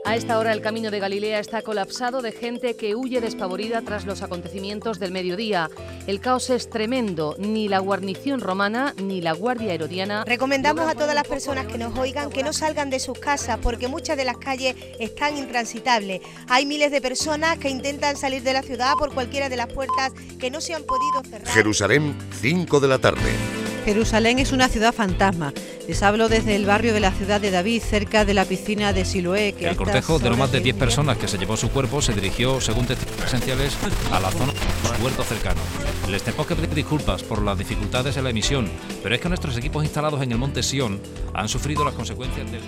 A 0.05 0.17
esta 0.17 0.39
hora 0.39 0.53
el 0.53 0.63
camino 0.63 0.91
de 0.91 0.99
Galilea 0.99 1.39
está 1.39 1.63
colapsado 1.63 2.23
de 2.23 2.33
gente 2.33 2.75
que 2.75 2.95
huye 2.95 3.21
despavorida 3.21 3.83
tras 3.83 4.07
los 4.07 4.23
acontecimientos 4.23 4.99
del 4.99 5.13
mediodía. 5.13 5.71
El 6.07 6.21
caos 6.21 6.51
es 6.51 6.71
tremendo, 6.71 7.37
ni 7.39 7.69
la 7.69 7.79
guarnición 7.79 8.41
romana 8.41 8.95
ni 9.03 9.21
la 9.21 9.33
guardia 9.33 9.75
herodiana. 9.75 10.25
Recomendamos 10.25 10.89
a 10.89 10.95
todas 10.95 11.15
las 11.15 11.29
personas 11.29 11.67
que 11.67 11.79
nos 11.79 11.97
oigan 11.99 12.31
que 12.31 12.43
no 12.43 12.53
salgan 12.53 12.91
de 12.91 12.99
sus 12.99 13.19
casas 13.19 13.59
porque 13.63 13.89
muchas 13.89 14.17
de 14.17 14.25
las 14.25 14.39
calles 14.39 14.75
están 14.99 15.37
intransitables. 15.37 16.23
Hay 16.49 16.67
miles 16.67 16.91
de 16.91 17.01
personas 17.01 17.59
que 17.59 17.69
intentan 17.69 18.17
salir 18.17 18.43
de 18.43 18.55
la 18.55 18.63
ciudad 18.63 18.95
por 18.99 19.13
cualquiera 19.13 19.49
de 19.49 19.57
las 19.57 19.73
puertas 19.73 20.13
que 20.39 20.51
no 20.51 20.61
se 20.61 20.75
han 20.75 20.85
podido 20.85 21.23
cerrar. 21.29 21.53
Jerusalén, 21.53 22.17
5 22.41 22.81
de 22.81 22.89
la 22.89 22.99
tarde. 22.99 23.60
Jerusalén 23.85 24.39
es 24.39 24.53
una 24.53 24.69
ciudad 24.69 24.93
fantasma. 24.93 25.53
Les 25.89 26.03
hablo 26.03 26.29
desde 26.29 26.55
el 26.57 26.67
barrio 26.67 26.93
de 26.93 27.01
la 27.01 27.13
ciudad 27.13 27.41
de 27.41 27.51
David, 27.51 27.83
cerca 27.83 28.25
de 28.25 28.35
la 28.35 28.45
piscina 28.45 28.93
de 28.93 29.05
Siloé. 29.05 29.55
el 29.59 29.77
cortejo 29.77 30.19
de 30.19 30.31
no 30.31 30.37
más 30.37 30.53
de 30.53 30.61
10 30.61 30.77
personas 30.77 31.17
que 31.17 31.29
se 31.29 31.39
llevó 31.39 31.57
su 31.57 31.71
cuerpo 31.71 32.03
se 32.03 32.13
dirigió, 32.13 32.61
según 32.61 32.87
testigos 32.87 33.17
presenciales, 33.17 33.77
a 34.13 34.21
la 34.21 34.31
zona 34.31 34.53
de 34.53 34.97
su 34.97 35.05
huerto 35.05 35.23
cercano. 35.25 35.61
Les 36.09 36.23
tenemos 36.23 36.47
que 36.47 36.55
pedir 36.55 36.75
disculpas 36.75 37.23
por 37.23 37.43
las 37.43 37.59
dificultades 37.59 38.17
en 38.17 38.25
la 38.25 38.31
emisión, 38.31 38.71
pero 39.03 39.15
es 39.15 39.21
que 39.21 39.29
nuestros 39.29 39.57
equipos 39.57 39.85
instalados 39.85 40.23
en 40.23 40.33
el 40.33 40.39
monte 40.39 40.63
Sion 40.63 41.01
han 41.35 41.49
sufrido 41.49 41.85
las 41.85 41.95
consecuencias 41.95 42.51
del... 42.51 42.63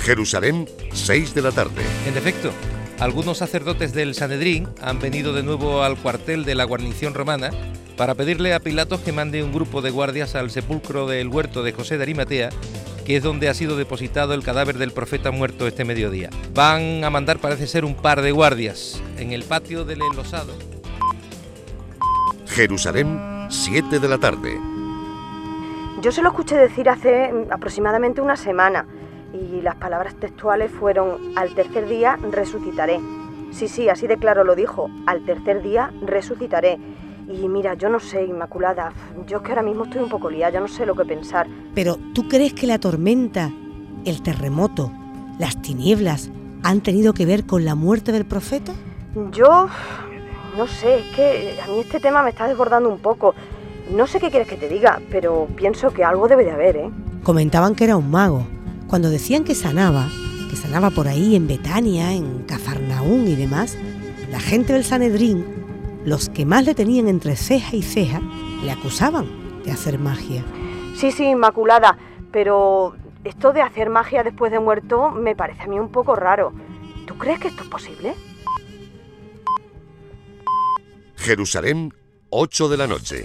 Jerusalén, 0.00 0.68
6 0.92 1.34
de 1.34 1.42
la 1.42 1.52
tarde. 1.52 1.82
En 2.06 2.16
efecto, 2.16 2.50
algunos 3.02 3.38
sacerdotes 3.38 3.92
del 3.92 4.14
Sanedrín 4.14 4.68
han 4.80 5.00
venido 5.00 5.32
de 5.32 5.42
nuevo 5.42 5.82
al 5.82 5.96
cuartel 5.96 6.44
de 6.44 6.54
la 6.54 6.62
guarnición 6.62 7.14
romana 7.14 7.50
para 7.96 8.14
pedirle 8.14 8.54
a 8.54 8.60
Pilatos 8.60 9.00
que 9.00 9.10
mande 9.10 9.42
un 9.42 9.52
grupo 9.52 9.82
de 9.82 9.90
guardias 9.90 10.36
al 10.36 10.52
sepulcro 10.52 11.08
del 11.08 11.26
huerto 11.26 11.64
de 11.64 11.72
José 11.72 11.96
de 11.96 12.04
Arimatea, 12.04 12.50
que 13.04 13.16
es 13.16 13.24
donde 13.24 13.48
ha 13.48 13.54
sido 13.54 13.76
depositado 13.76 14.34
el 14.34 14.44
cadáver 14.44 14.78
del 14.78 14.92
profeta 14.92 15.32
muerto 15.32 15.66
este 15.66 15.84
mediodía. 15.84 16.30
Van 16.54 17.02
a 17.02 17.10
mandar, 17.10 17.40
parece 17.40 17.66
ser, 17.66 17.84
un 17.84 17.96
par 17.96 18.22
de 18.22 18.30
guardias 18.30 19.02
en 19.18 19.32
el 19.32 19.42
patio 19.42 19.84
del 19.84 20.00
enlosado. 20.02 20.52
Jerusalén, 22.46 23.48
7 23.48 23.98
de 23.98 24.08
la 24.08 24.18
tarde. 24.18 24.56
Yo 26.02 26.12
se 26.12 26.22
lo 26.22 26.28
escuché 26.28 26.54
decir 26.54 26.88
hace 26.88 27.32
aproximadamente 27.50 28.20
una 28.20 28.36
semana 28.36 28.86
y 29.32 29.60
las 29.60 29.76
palabras 29.76 30.14
textuales 30.14 30.70
fueron 30.70 31.36
al 31.36 31.54
tercer 31.54 31.88
día 31.88 32.18
resucitaré. 32.30 33.00
Sí, 33.50 33.68
sí, 33.68 33.88
así 33.88 34.06
de 34.06 34.16
claro 34.16 34.44
lo 34.44 34.54
dijo, 34.54 34.90
al 35.06 35.24
tercer 35.24 35.62
día 35.62 35.92
resucitaré. 36.02 36.78
Y 37.28 37.48
mira, 37.48 37.74
yo 37.74 37.88
no 37.88 38.00
sé, 38.00 38.24
Inmaculada, 38.24 38.92
yo 39.26 39.38
es 39.38 39.42
que 39.42 39.50
ahora 39.50 39.62
mismo 39.62 39.84
estoy 39.84 40.02
un 40.02 40.08
poco 40.08 40.30
liada, 40.30 40.54
yo 40.54 40.60
no 40.60 40.68
sé 40.68 40.86
lo 40.86 40.94
que 40.94 41.04
pensar. 41.04 41.46
Pero 41.74 41.96
¿tú 42.14 42.28
crees 42.28 42.52
que 42.54 42.66
la 42.66 42.78
tormenta, 42.78 43.50
el 44.04 44.22
terremoto, 44.22 44.90
las 45.38 45.60
tinieblas 45.62 46.30
han 46.62 46.80
tenido 46.80 47.14
que 47.14 47.26
ver 47.26 47.46
con 47.46 47.64
la 47.64 47.74
muerte 47.74 48.12
del 48.12 48.24
profeta? 48.24 48.72
Yo 49.32 49.68
no 50.56 50.66
sé, 50.66 50.98
es 50.98 51.16
que 51.16 51.58
a 51.62 51.66
mí 51.68 51.80
este 51.80 52.00
tema 52.00 52.22
me 52.22 52.30
está 52.30 52.48
desbordando 52.48 52.88
un 52.88 52.98
poco. 52.98 53.34
No 53.90 54.06
sé 54.06 54.20
qué 54.20 54.30
quieres 54.30 54.48
que 54.48 54.56
te 54.56 54.68
diga, 54.68 55.00
pero 55.10 55.48
pienso 55.56 55.90
que 55.90 56.04
algo 56.04 56.28
debe 56.28 56.44
de 56.44 56.50
haber, 56.50 56.76
¿eh? 56.76 56.90
Comentaban 57.22 57.74
que 57.74 57.84
era 57.84 57.96
un 57.96 58.10
mago. 58.10 58.46
Cuando 58.92 59.08
decían 59.08 59.44
que 59.44 59.54
sanaba, 59.54 60.10
que 60.50 60.56
sanaba 60.56 60.90
por 60.90 61.08
ahí 61.08 61.34
en 61.34 61.46
Betania, 61.46 62.12
en 62.12 62.42
Cafarnaún 62.42 63.26
y 63.26 63.34
demás, 63.34 63.78
la 64.30 64.38
gente 64.38 64.74
del 64.74 64.84
Sanedrín, 64.84 65.46
los 66.04 66.28
que 66.28 66.44
más 66.44 66.66
le 66.66 66.74
tenían 66.74 67.08
entre 67.08 67.36
ceja 67.36 67.74
y 67.74 67.82
ceja, 67.82 68.20
le 68.62 68.70
acusaban 68.70 69.62
de 69.64 69.70
hacer 69.70 69.98
magia. 69.98 70.44
Sí, 70.94 71.10
sí, 71.10 71.24
Inmaculada, 71.24 71.96
pero 72.32 72.94
esto 73.24 73.54
de 73.54 73.62
hacer 73.62 73.88
magia 73.88 74.24
después 74.24 74.52
de 74.52 74.60
muerto 74.60 75.10
me 75.10 75.34
parece 75.34 75.62
a 75.62 75.68
mí 75.68 75.78
un 75.78 75.88
poco 75.88 76.14
raro. 76.14 76.52
¿Tú 77.06 77.16
crees 77.16 77.40
que 77.40 77.48
esto 77.48 77.62
es 77.62 77.70
posible? 77.70 78.14
Jerusalén, 81.16 81.94
8 82.28 82.68
de 82.68 82.76
la 82.76 82.86
noche. 82.86 83.24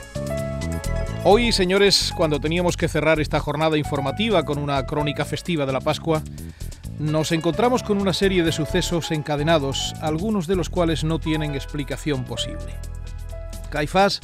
Hoy, 1.29 1.51
señores, 1.51 2.13
cuando 2.15 2.39
teníamos 2.39 2.77
que 2.77 2.87
cerrar 2.87 3.19
esta 3.19 3.41
jornada 3.41 3.77
informativa 3.77 4.45
con 4.45 4.57
una 4.57 4.85
crónica 4.85 5.25
festiva 5.25 5.65
de 5.65 5.73
la 5.73 5.81
Pascua, 5.81 6.23
nos 6.99 7.33
encontramos 7.33 7.83
con 7.83 7.99
una 7.99 8.13
serie 8.13 8.43
de 8.43 8.53
sucesos 8.53 9.11
encadenados, 9.11 9.93
algunos 9.99 10.47
de 10.47 10.55
los 10.55 10.69
cuales 10.69 11.03
no 11.03 11.19
tienen 11.19 11.53
explicación 11.53 12.23
posible. 12.23 12.73
Caifás, 13.69 14.21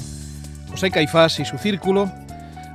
José 0.72 0.92
Caifás 0.92 1.42
y 1.42 1.46
su 1.46 1.58
círculo 1.58 2.10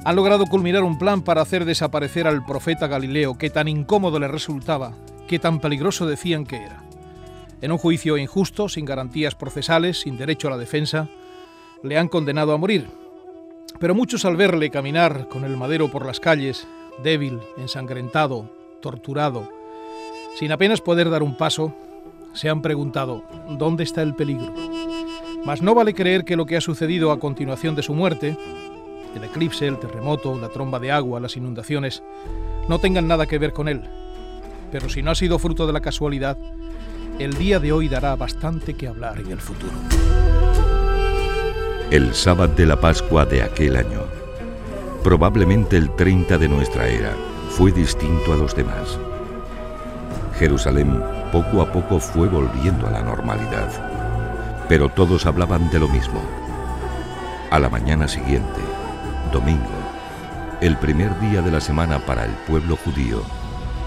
han 0.04 0.16
logrado 0.16 0.44
culminar 0.44 0.82
un 0.82 0.98
plan 0.98 1.22
para 1.22 1.40
hacer 1.40 1.64
desaparecer 1.64 2.26
al 2.26 2.44
profeta 2.44 2.86
Galileo 2.86 3.38
que 3.38 3.48
tan 3.48 3.66
incómodo 3.66 4.18
le 4.20 4.28
resultaba, 4.28 4.92
que 5.26 5.38
tan 5.38 5.58
peligroso 5.58 6.04
decían 6.04 6.44
que 6.44 6.56
era. 6.56 6.82
En 7.62 7.72
un 7.72 7.78
juicio 7.78 8.18
injusto, 8.18 8.68
sin 8.68 8.84
garantías 8.84 9.34
procesales, 9.34 10.00
sin 10.00 10.18
derecho 10.18 10.48
a 10.48 10.50
la 10.50 10.58
defensa, 10.58 11.08
le 11.82 11.96
han 11.96 12.08
condenado 12.08 12.52
a 12.52 12.58
morir. 12.58 13.07
Pero 13.78 13.94
muchos 13.94 14.24
al 14.24 14.36
verle 14.36 14.70
caminar 14.70 15.28
con 15.28 15.44
el 15.44 15.56
madero 15.56 15.88
por 15.90 16.04
las 16.04 16.20
calles, 16.20 16.66
débil, 17.02 17.38
ensangrentado, 17.56 18.50
torturado, 18.80 19.48
sin 20.38 20.52
apenas 20.52 20.80
poder 20.80 21.10
dar 21.10 21.22
un 21.22 21.36
paso, 21.36 21.74
se 22.32 22.48
han 22.48 22.62
preguntado, 22.62 23.24
¿dónde 23.50 23.84
está 23.84 24.02
el 24.02 24.14
peligro? 24.14 24.52
Mas 25.44 25.62
no 25.62 25.74
vale 25.74 25.94
creer 25.94 26.24
que 26.24 26.36
lo 26.36 26.46
que 26.46 26.56
ha 26.56 26.60
sucedido 26.60 27.10
a 27.10 27.18
continuación 27.18 27.74
de 27.74 27.82
su 27.82 27.94
muerte, 27.94 28.36
el 29.14 29.24
eclipse, 29.24 29.66
el 29.66 29.78
terremoto, 29.78 30.38
la 30.38 30.48
tromba 30.48 30.78
de 30.78 30.92
agua, 30.92 31.20
las 31.20 31.36
inundaciones, 31.36 32.02
no 32.68 32.78
tengan 32.78 33.08
nada 33.08 33.26
que 33.26 33.38
ver 33.38 33.52
con 33.52 33.68
él. 33.68 33.82
Pero 34.70 34.88
si 34.88 35.02
no 35.02 35.10
ha 35.10 35.14
sido 35.14 35.38
fruto 35.38 35.66
de 35.66 35.72
la 35.72 35.80
casualidad, 35.80 36.36
el 37.18 37.34
día 37.34 37.58
de 37.58 37.72
hoy 37.72 37.88
dará 37.88 38.14
bastante 38.14 38.74
que 38.74 38.86
hablar 38.86 39.18
en 39.18 39.32
el 39.32 39.40
futuro. 39.40 39.72
El 41.90 42.14
sábado 42.14 42.52
de 42.54 42.66
la 42.66 42.78
Pascua 42.78 43.24
de 43.24 43.42
aquel 43.42 43.74
año, 43.74 44.02
probablemente 45.02 45.78
el 45.78 45.88
30 45.96 46.36
de 46.36 46.46
nuestra 46.46 46.86
era, 46.86 47.14
fue 47.48 47.72
distinto 47.72 48.34
a 48.34 48.36
los 48.36 48.54
demás. 48.54 48.98
Jerusalén 50.38 51.02
poco 51.32 51.62
a 51.62 51.72
poco 51.72 51.98
fue 51.98 52.28
volviendo 52.28 52.86
a 52.86 52.90
la 52.90 53.00
normalidad, 53.00 54.66
pero 54.68 54.90
todos 54.90 55.24
hablaban 55.24 55.70
de 55.70 55.78
lo 55.78 55.88
mismo. 55.88 56.20
A 57.50 57.58
la 57.58 57.70
mañana 57.70 58.06
siguiente, 58.06 58.60
domingo, 59.32 59.64
el 60.60 60.76
primer 60.76 61.18
día 61.20 61.40
de 61.40 61.52
la 61.52 61.60
semana 61.62 62.00
para 62.00 62.26
el 62.26 62.32
pueblo 62.46 62.76
judío, 62.76 63.22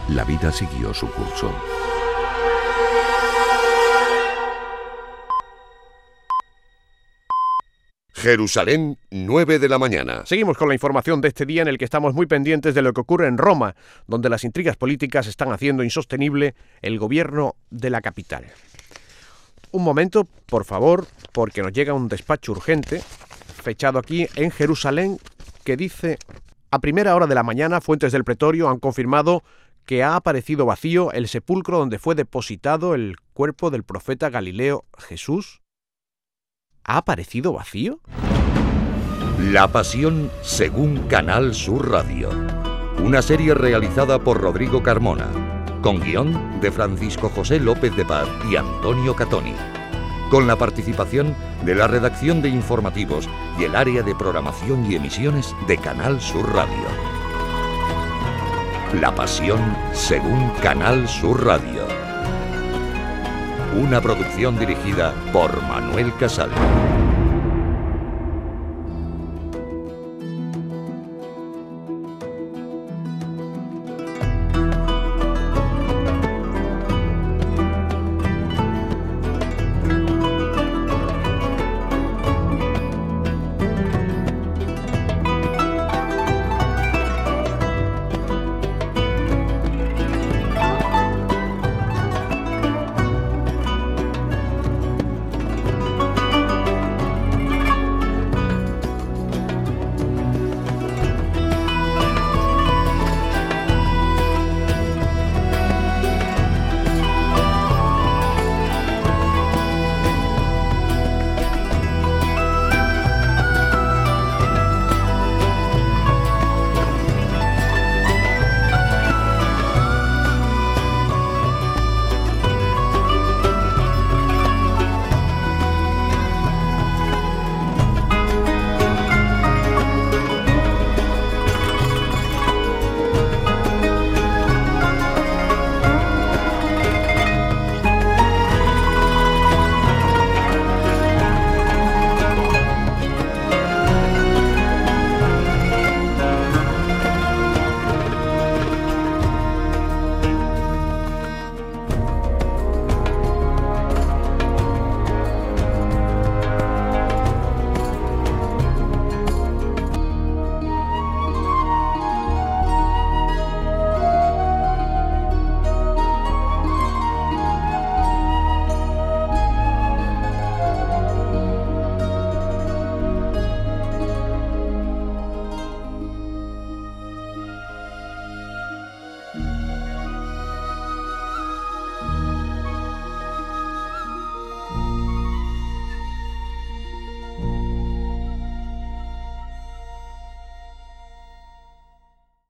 la 0.08 0.24
vida 0.24 0.52
siguió 0.52 0.92
su 0.96 1.06
curso. 1.06 1.52
Jerusalén, 8.22 9.00
9 9.10 9.58
de 9.58 9.68
la 9.68 9.80
mañana. 9.80 10.24
Seguimos 10.28 10.56
con 10.56 10.68
la 10.68 10.76
información 10.76 11.22
de 11.22 11.30
este 11.30 11.48
día 11.48 11.64
en 11.64 11.68
el 11.68 11.80
que 11.80 11.86
estamos 11.86 12.14
muy 12.14 12.28
pendientes 12.28 12.76
de 12.76 12.84
lo 12.84 12.94
que 12.94 13.02
ocurre 13.02 13.26
en 13.26 13.40
Roma, 13.40 13.76
donde 14.06 14.30
las 14.30 14.44
intrigas 14.44 14.78
políticas 14.78 15.26
están 15.26 15.52
haciendo 15.52 15.84
insostenible 15.84 16.54
el 16.84 17.00
gobierno 17.00 17.56
de 17.72 17.90
la 17.90 18.02
capital. 18.02 18.46
Un 19.72 19.84
momento, 19.84 20.26
por 20.46 20.66
favor, 20.66 21.08
porque 21.32 21.64
nos 21.64 21.74
llega 21.74 21.96
un 21.96 22.10
despacho 22.10 22.52
urgente, 22.52 23.02
fechado 23.64 23.98
aquí 23.98 24.28
en 24.36 24.52
Jerusalén, 24.52 25.18
que 25.64 25.76
dice, 25.76 26.20
a 26.70 26.78
primera 26.78 27.16
hora 27.16 27.26
de 27.26 27.34
la 27.34 27.42
mañana, 27.42 27.82
fuentes 27.82 28.12
del 28.12 28.24
pretorio 28.24 28.70
han 28.70 28.78
confirmado 28.78 29.44
que 29.88 30.04
ha 30.04 30.16
aparecido 30.16 30.68
vacío 30.68 31.12
el 31.12 31.28
sepulcro 31.28 31.80
donde 31.80 31.98
fue 31.98 32.14
depositado 32.14 32.94
el 32.94 33.16
cuerpo 33.34 33.72
del 33.72 33.84
profeta 33.84 34.30
Galileo 34.30 34.86
Jesús. 35.00 35.61
¿Ha 36.84 36.98
aparecido 36.98 37.54
vacío? 37.54 38.00
La 39.40 39.68
Pasión 39.68 40.30
según 40.42 41.08
Canal 41.08 41.54
Sur 41.54 41.92
Radio. 41.92 42.30
Una 43.04 43.22
serie 43.22 43.54
realizada 43.54 44.20
por 44.20 44.42
Rodrigo 44.42 44.84
Carmona, 44.84 45.28
con 45.82 46.00
guion 46.00 46.60
de 46.60 46.72
Francisco 46.72 47.30
José 47.30 47.60
López 47.60 47.96
de 47.96 48.06
Paz 48.06 48.28
y 48.50 48.56
Antonio 48.56 49.16
Catoni, 49.16 49.54
con 50.30 50.48
la 50.48 50.58
participación 50.58 51.36
de 51.66 51.76
la 51.76 51.88
redacción 51.88 52.42
de 52.42 52.50
informativos 52.50 53.30
y 53.60 53.64
el 53.64 53.76
área 53.76 54.04
de 54.04 54.16
programación 54.16 54.92
y 54.92 54.96
emisiones 54.96 55.56
de 55.68 55.78
Canal 55.78 56.20
Sur 56.20 56.54
Radio. 56.54 56.88
La 59.00 59.14
Pasión 59.14 59.60
según 59.94 60.50
Canal 60.62 61.08
Sur 61.08 61.46
Radio. 61.46 62.11
Una 63.74 64.02
producción 64.02 64.60
dirigida 64.60 65.14
por 65.32 65.62
Manuel 65.64 66.14
Casal. 66.20 66.50